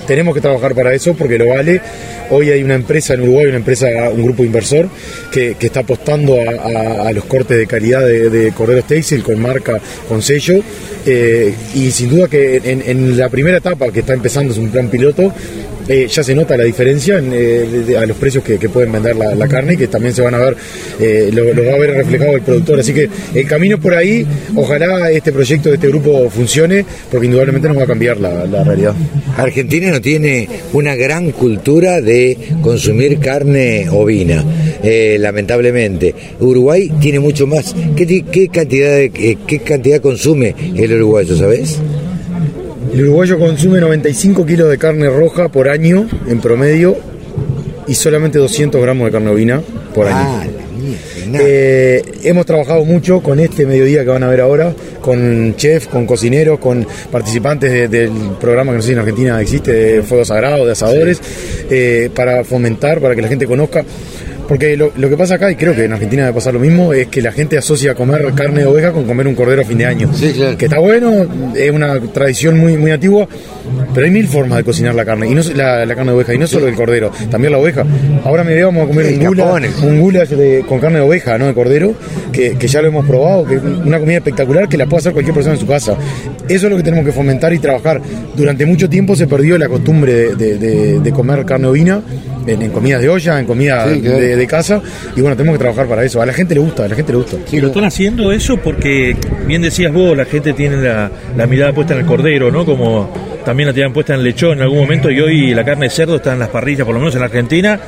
[0.07, 1.81] tenemos que trabajar para eso porque lo vale.
[2.29, 4.87] Hoy hay una empresa en Uruguay, una empresa, un grupo inversor
[5.31, 10.21] que, está apostando a, los cortes de calidad de, de corderos textil con marca, con
[10.21, 10.61] sello.
[11.05, 14.87] Eh, y sin duda que en, la primera etapa que está empezando es un plan
[14.87, 15.33] piloto,
[15.87, 19.73] eh, ya se nota la diferencia eh, a los precios que, pueden vender la, carne
[19.73, 20.55] y que también se van a ver,
[20.99, 22.79] eh, lo, va a ver reflejado el productor.
[22.79, 24.25] Así que el camino por ahí,
[24.55, 28.93] ojalá este proyecto de este grupo funcione, porque indudablemente nos va a cambiar la, realidad.
[29.37, 34.43] Argentina no tiene una gran cultura de consumir carne ovina,
[35.19, 36.13] lamentablemente.
[36.39, 37.75] Uruguay tiene mucho más.
[37.95, 41.79] ¿Qué, qué cantidad de, qué cantidad consume el uruguayo, sabes?
[42.93, 46.97] El uruguayo consume 95 kilos de carne roja por año en promedio
[47.87, 49.61] y solamente 200 gramos de carne ovina
[49.95, 50.17] por año.
[50.19, 50.43] Ah,
[51.33, 56.05] eh, hemos trabajado mucho con este mediodía que van a ver ahora, con chefs, con
[56.05, 60.65] cocineros, con participantes del programa que no sé si en Argentina existe, de Fuego Sagrado,
[60.65, 61.21] de asadores,
[61.69, 63.85] eh, para fomentar, para que la gente conozca
[64.51, 67.07] porque lo, que pasa acá, y creo que en Argentina debe pasar lo mismo, es
[67.07, 69.85] que la gente asocia comer carne de oveja con comer un cordero a fin de
[69.85, 70.09] año.
[70.13, 70.57] Sí, claro.
[70.57, 71.25] Que está bueno,
[71.55, 73.29] es una tradición muy, muy antigua,
[73.93, 76.37] pero hay mil formas de cocinar la carne, y no la, carne de oveja, y
[76.37, 77.85] no solo el cordero, también la oveja.
[78.25, 80.25] Ahora me vamos a comer un gula, un gula
[80.67, 81.93] con carne de oveja, no de cordero,
[82.33, 85.33] que, ya lo hemos probado, que es una comida espectacular que la puede hacer cualquier
[85.33, 85.95] persona en su casa.
[86.49, 88.01] Eso es lo que tenemos que fomentar y trabajar.
[88.35, 92.01] Durante mucho tiempo se perdió la costumbre de, comer carne ovina
[92.47, 94.81] en, comidas de olla, en comidas de, casa,
[95.15, 96.21] y bueno, tenemos que trabajar para eso.
[96.21, 97.37] A la gente le gusta, a la gente le gusta.
[97.51, 99.15] Y lo están haciendo eso porque,
[99.45, 102.65] bien decías vos, la gente tiene la, la mirada puesta en el cordero, ¿no?
[102.65, 103.11] Como
[103.45, 105.89] también la tenían puesta en el lechón en algún momento, y hoy la carne de
[105.89, 107.79] cerdo está en las parrillas, por lo menos en Argentina,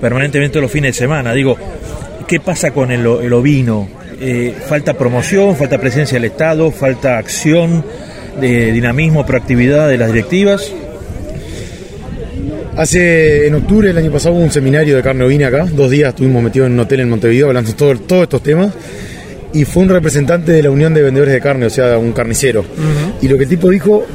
[0.00, 1.32] permanentemente los fines de semana.
[1.32, 1.56] Digo,
[2.26, 3.88] ¿qué pasa con el, el ovino?
[4.20, 7.84] Eh, falta promoción, falta presencia del Estado, falta acción
[8.40, 10.72] de dinamismo, proactividad de las directivas.
[12.76, 16.08] Hace en octubre del año pasado hubo un seminario de carne ovina acá, dos días
[16.08, 18.72] estuvimos metidos en un hotel en Montevideo hablando de todo, todos estos temas
[19.52, 22.64] y fue un representante de la Unión de Vendedores de Carne, o sea, un carnicero.
[23.20, 24.06] Y lo que el tipo dijo,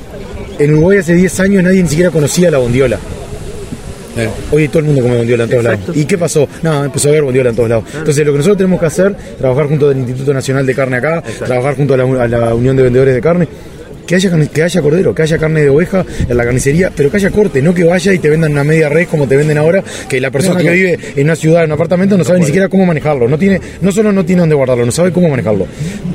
[0.58, 2.98] en Uruguay hace 10 años nadie ni siquiera conocía la bondiola.
[4.52, 5.80] Hoy todo el mundo come bondiola en todos lados.
[5.94, 6.50] ¿Y qué pasó?
[6.64, 7.84] No, empezó a haber bondiola en todos lados.
[7.96, 11.24] Entonces, lo que nosotros tenemos que hacer, trabajar junto al Instituto Nacional de Carne acá,
[11.46, 13.48] trabajar junto a la Unión de Vendedores de Carne,
[14.08, 17.18] que haya, que haya cordero, que haya carne de oveja en la carnicería, pero que
[17.18, 19.84] haya corte, no que vaya y te vendan una media red como te venden ahora,
[20.10, 22.70] que la persona que vive en una ciudad, en un apartamento, no sabe ni siquiera
[22.70, 25.68] cómo manejarlo, no tiene, no solo no tiene dónde guardarlo, no sabe cómo manejarlo.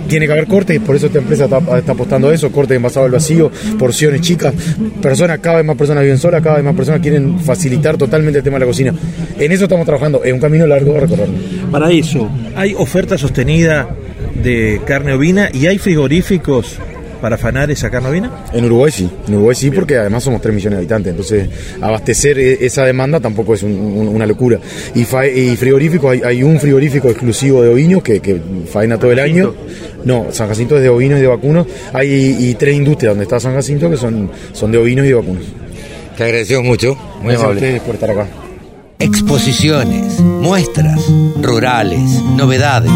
[0.08, 3.12] Tiene que haber corte, por eso esta empresa está, apostando a eso, corte envasado al
[3.12, 4.54] vacío, porciones chicas,
[5.00, 8.44] personas, cada vez más personas viven solas, cada vez más personas quieren facilitar totalmente el
[8.44, 8.94] tema de la cocina.
[9.38, 11.28] En eso estamos trabajando, es un camino largo a recorrer.
[11.70, 13.88] Para eso, ¿hay oferta sostenida
[14.42, 16.78] de carne ovina y hay frigoríficos
[17.22, 18.30] para afanar esa carne ovina?
[18.52, 21.48] En Uruguay sí, en Uruguay sí, porque además somos 3 millones de habitantes, entonces
[21.80, 24.58] abastecer e- esa demanda tampoco es un- un- una locura.
[24.94, 28.38] Y, fa- y frigorífico, hay, hay un frigorífico exclusivo de ovinos que, que
[28.70, 29.54] faena todo el año.
[30.04, 31.66] No, San Jacinto es de ovinos y de vacunos.
[31.94, 35.14] Hay y tres industrias donde está San Jacinto que son, son de ovinos y de
[35.14, 35.44] vacunos.
[36.18, 37.60] Te agradecemos mucho, muy Gracias a amable.
[37.60, 38.26] ustedes por estar acá.
[38.98, 41.00] Exposiciones, muestras,
[41.40, 42.00] rurales,
[42.36, 42.90] novedades.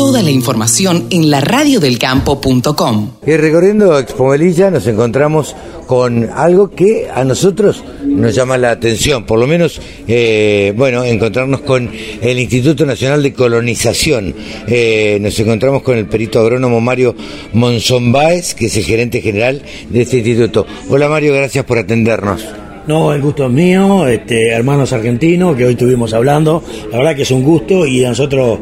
[0.00, 3.10] Toda la información en laradiodelcampo.com.
[3.26, 5.54] Y recorriendo Expo Melilla nos encontramos
[5.86, 9.78] con algo que a nosotros nos llama la atención, por lo menos,
[10.08, 11.90] eh, bueno, encontrarnos con
[12.22, 14.34] el Instituto Nacional de Colonización.
[14.66, 17.14] Eh, nos encontramos con el perito agrónomo Mario
[17.52, 20.66] Monzón Báez, que es el gerente general de este instituto.
[20.88, 22.42] Hola Mario, gracias por atendernos.
[22.86, 26.64] No, el gusto es mío, este, hermanos argentinos, que hoy estuvimos hablando.
[26.90, 28.58] La verdad que es un gusto y a nosotros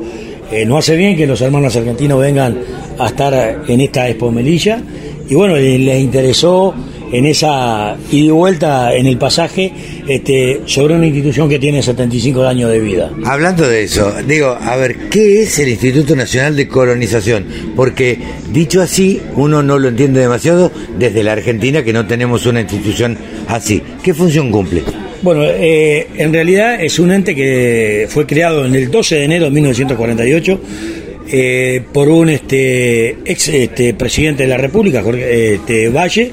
[0.53, 2.59] eh, nos hace bien que los hermanos argentinos vengan
[2.99, 4.81] a estar en esta Expo Melilla.
[5.29, 6.75] Y bueno, le- les interesó
[7.11, 9.73] en esa ida y vuelta en el pasaje
[10.07, 13.11] este, sobre una institución que tiene 75 años de vida.
[13.25, 17.47] Hablando de eso, digo, a ver, ¿qué es el Instituto Nacional de Colonización?
[17.77, 18.19] Porque
[18.53, 23.17] dicho así, uno no lo entiende demasiado desde la Argentina, que no tenemos una institución
[23.49, 23.83] así.
[24.03, 24.83] ¿Qué función cumple?
[25.23, 29.45] Bueno, eh, en realidad es un ente que fue creado en el 12 de enero
[29.47, 30.61] de 1948
[31.31, 36.31] eh, por un este, ex este, presidente de la República, Jorge este, Valle,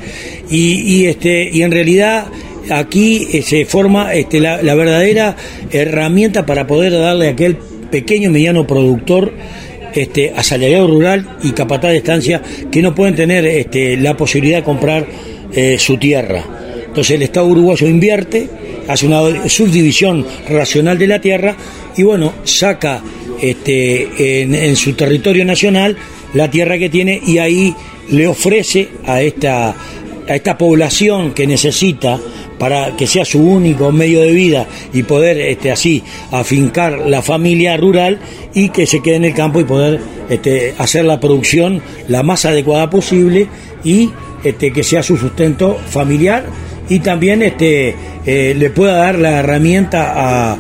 [0.50, 2.28] y, este, y en realidad
[2.70, 5.36] aquí eh, se forma este, la, la verdadera
[5.72, 7.58] herramienta para poder darle a aquel
[7.90, 9.34] pequeño y mediano productor
[9.96, 14.64] este, asalariado rural y capataz de estancia que no pueden tener este, la posibilidad de
[14.64, 15.08] comprar
[15.54, 16.44] eh, su tierra.
[16.88, 18.48] Entonces el Estado uruguayo invierte,
[18.88, 21.56] hace una subdivisión racional de la tierra
[21.98, 23.02] y bueno, saca
[23.42, 25.98] este, en, su territorio nacional
[26.34, 27.76] la tierra que tiene y ahí
[28.10, 32.20] le ofrece a esta, a esta población que necesita
[32.60, 37.76] para que sea su único medio de vida y poder este, así afincar la familia
[37.78, 38.20] rural
[38.54, 42.46] y que se quede en el campo y poder este, hacer la producción la más
[42.46, 43.48] adecuada posible
[43.84, 44.10] y
[44.44, 46.46] este, que sea su sustento familiar
[46.90, 50.58] y también este, eh, le pueda dar la herramienta a,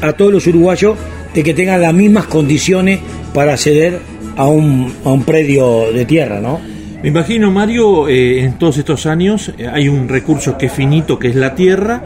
[0.00, 0.96] a todos los uruguayos
[1.34, 3.00] de que tengan las mismas condiciones
[3.34, 4.00] para acceder
[4.36, 6.60] a un, a un predio de tierra, ¿no?
[7.02, 11.16] Me imagino, Mario, eh, en todos estos años eh, hay un recurso que es finito,
[11.16, 12.02] que es la tierra,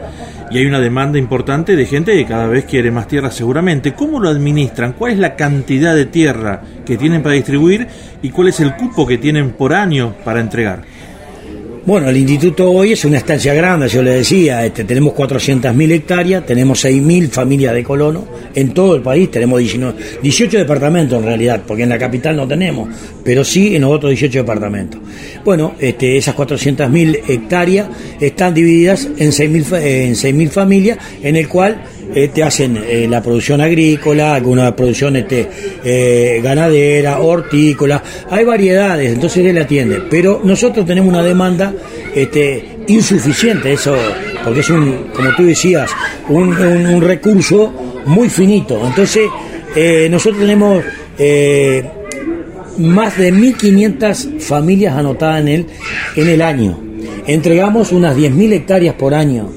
[0.51, 3.93] y hay una demanda importante de gente que cada vez quiere más tierra seguramente.
[3.93, 4.93] ¿Cómo lo administran?
[4.93, 7.87] ¿Cuál es la cantidad de tierra que tienen para distribuir
[8.21, 10.83] y cuál es el cupo que tienen por año para entregar?
[11.85, 16.45] Bueno, el instituto hoy es una estancia grande, yo le decía, este, tenemos 400.000 hectáreas,
[16.45, 18.23] tenemos 6.000 familias de colonos
[18.55, 22.47] en todo el país, tenemos 19 18 departamentos en realidad, porque en la capital no
[22.47, 22.87] tenemos,
[23.25, 25.01] pero sí en los otros 18 departamentos.
[25.43, 27.87] Bueno, este, esas 400.000 hectáreas
[28.21, 31.83] están divididas en 6.000 fa- en 6.000 familias, en el cual
[32.15, 35.47] este, hacen eh, la producción agrícola, alguna producción este,
[35.83, 41.73] eh, ganadera, hortícola, hay variedades, entonces él atiende, pero nosotros tenemos una demanda
[42.13, 43.95] este, insuficiente, eso,
[44.43, 45.89] porque es un, como tú decías,
[46.29, 47.73] un, un- un recurso
[48.05, 49.23] muy finito, entonces
[49.75, 50.83] eh, nosotros tenemos
[51.17, 51.83] eh,
[52.77, 55.65] más de 1.500 familias anotadas en el,
[56.15, 56.79] en el año,
[57.27, 59.49] entregamos unas 10.000 hectáreas por año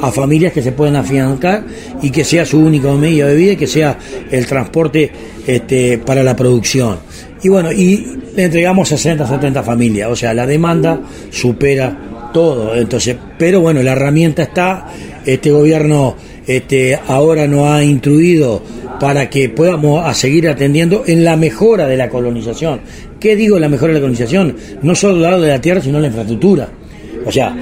[0.00, 1.64] a familias que se pueden afiancar
[2.02, 3.98] y que sea su único medio de vida y que sea
[4.30, 5.10] el transporte
[5.46, 6.98] este, para la producción.
[7.42, 12.74] Y bueno, y le entregamos 60, 70 familias, o sea, la demanda supera todo.
[12.74, 14.86] Entonces, pero bueno, la herramienta está,
[15.24, 18.62] este gobierno este, ahora nos ha instruido
[18.98, 22.80] para que podamos a seguir atendiendo en la mejora de la colonización.
[23.20, 24.56] ¿Qué digo la mejora de la colonización?
[24.82, 26.68] No solo el lado de la tierra, sino la infraestructura.
[27.24, 27.54] O sea,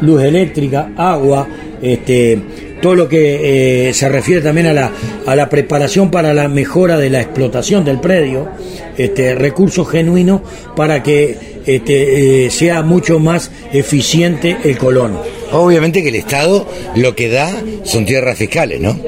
[0.00, 1.46] luz eléctrica, agua,
[1.82, 2.38] este,
[2.80, 4.92] todo lo que eh, se refiere también a la,
[5.26, 8.48] a la preparación para la mejora de la explotación del predio,
[8.96, 10.40] este, recursos genuinos
[10.76, 11.36] para que
[11.66, 15.22] este, eh, sea mucho más eficiente el colono.
[15.52, 17.50] Obviamente que el Estado lo que da
[17.84, 18.98] son tierras fiscales, ¿no?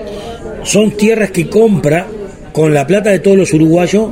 [0.62, 2.06] Son tierras que compra
[2.52, 4.10] con la plata de todos los uruguayos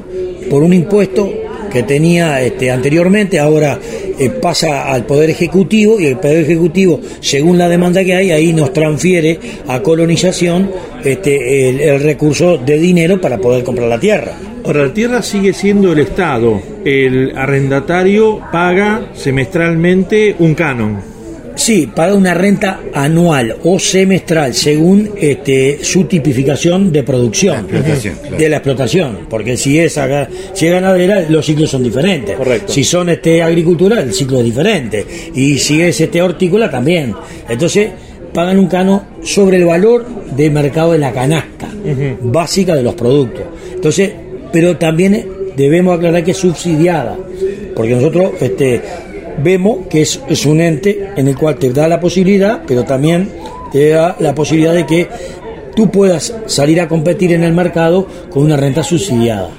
[0.48, 1.30] por un impuesto
[1.70, 3.78] que tenía este, anteriormente, ahora
[4.18, 8.52] eh, pasa al Poder Ejecutivo y el Poder Ejecutivo, según la demanda que hay, ahí
[8.52, 10.70] nos transfiere a colonización
[11.04, 14.32] este, el, el recurso de dinero para poder comprar la tierra.
[14.64, 16.60] Ahora, la tierra sigue siendo el Estado.
[16.84, 21.17] El arrendatario paga semestralmente un canon.
[21.59, 27.66] Sí, paga una renta anual o semestral según este, su tipificación de producción,
[28.38, 29.98] de la explotación, porque si es,
[30.54, 32.36] si es ganadera los ciclos son diferentes.
[32.36, 32.72] Correcto.
[32.72, 35.04] Si son este, agricultura el ciclo es diferente
[35.34, 37.12] y si es este, hortícola también.
[37.48, 37.90] Entonces
[38.32, 40.06] pagan un cano sobre el valor
[40.36, 41.68] de mercado de la canasta
[42.22, 43.42] básica de los productos.
[43.74, 44.12] Entonces,
[44.52, 47.16] pero también debemos aclarar que es subsidiada,
[47.74, 48.80] porque nosotros este,
[49.43, 53.30] vemos que es, es un ente en el cual te da la posibilidad, pero también
[53.72, 55.09] te da la posibilidad de que
[55.74, 59.51] tú puedas salir a competir en el mercado con una renta subsidiada.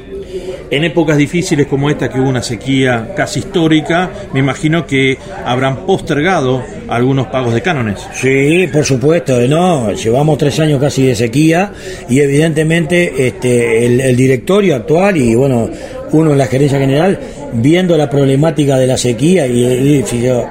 [0.71, 5.87] En épocas difíciles como esta, que hubo una sequía casi histórica, me imagino que habrán
[5.87, 8.05] postergado algunos pagos de cánones.
[8.13, 11.71] Sí, por supuesto, no, llevamos tres años casi de sequía
[12.07, 15.69] y evidentemente este, el, el directorio actual y bueno,
[16.11, 17.19] uno en la gerencia general,
[17.53, 20.05] viendo la problemática de la sequía y el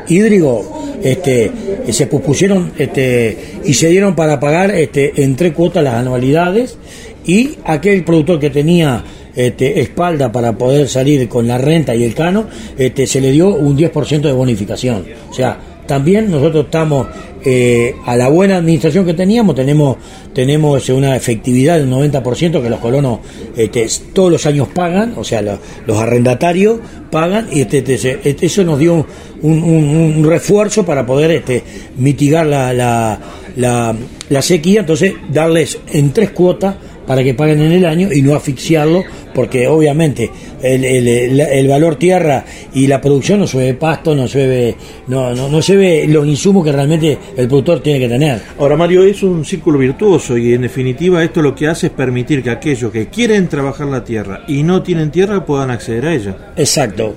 [0.09, 1.50] hídrico, este,
[1.90, 6.76] se pusieron este, y se dieron para pagar este, en tres cuotas las anualidades
[7.24, 9.04] y aquel productor que tenía
[9.34, 12.46] este, espalda para poder salir con la renta y el cano,
[12.76, 15.04] este, se le dio un 10% de bonificación.
[15.30, 15.59] O sea,
[15.89, 17.09] también nosotros estamos
[17.45, 19.97] eh, a la buena administración que teníamos, tenemos,
[20.34, 23.20] tenemos una efectividad del 90% que los colonos
[23.57, 26.78] este, todos los años pagan, o sea, los, arrendatarios
[27.11, 29.07] pagan, y este, este, este, eso nos dio
[29.43, 31.64] un, refuerzo para poder este,
[31.97, 33.97] mitigar la, la,
[34.28, 36.76] la sequía, entonces darles en tres cuotas
[37.09, 39.02] para que paguen en el año y no asfixiarlo,
[39.34, 40.30] porque obviamente
[40.62, 42.44] el, el, el, valor tierra
[42.74, 46.64] y la producción no se pasto, no se no, no, no se ve los insumos
[46.64, 48.42] que realmente el productor tiene que tener.
[48.59, 52.42] Ahora Mario, es un círculo virtuoso y en definitiva esto lo que hace es permitir
[52.42, 56.52] que aquellos que quieren trabajar la tierra y no tienen tierra puedan acceder a ella.
[56.56, 57.14] Exacto.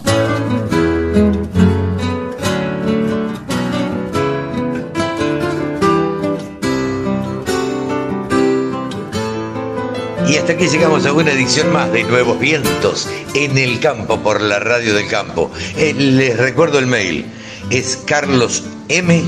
[10.27, 14.41] Y hasta aquí llegamos a una edición más de Nuevos Vientos en el campo por
[14.41, 15.51] la radio del campo.
[15.77, 17.27] Eh, les recuerdo el mail,
[17.69, 19.21] es Carlos M,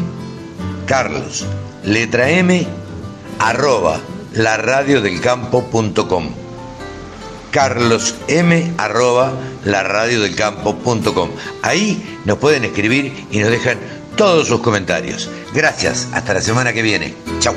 [0.87, 1.45] Carlos,
[1.83, 2.65] letra M,
[3.39, 3.99] arroba
[4.33, 6.44] laradiodelcampo.com
[7.55, 9.31] carlosm arroba
[9.63, 11.29] laradiodelcampo.com.
[11.61, 13.77] Ahí nos pueden escribir y nos dejan
[14.17, 15.29] todos sus comentarios.
[15.53, 17.13] Gracias, hasta la semana que viene.
[17.39, 17.55] Chau.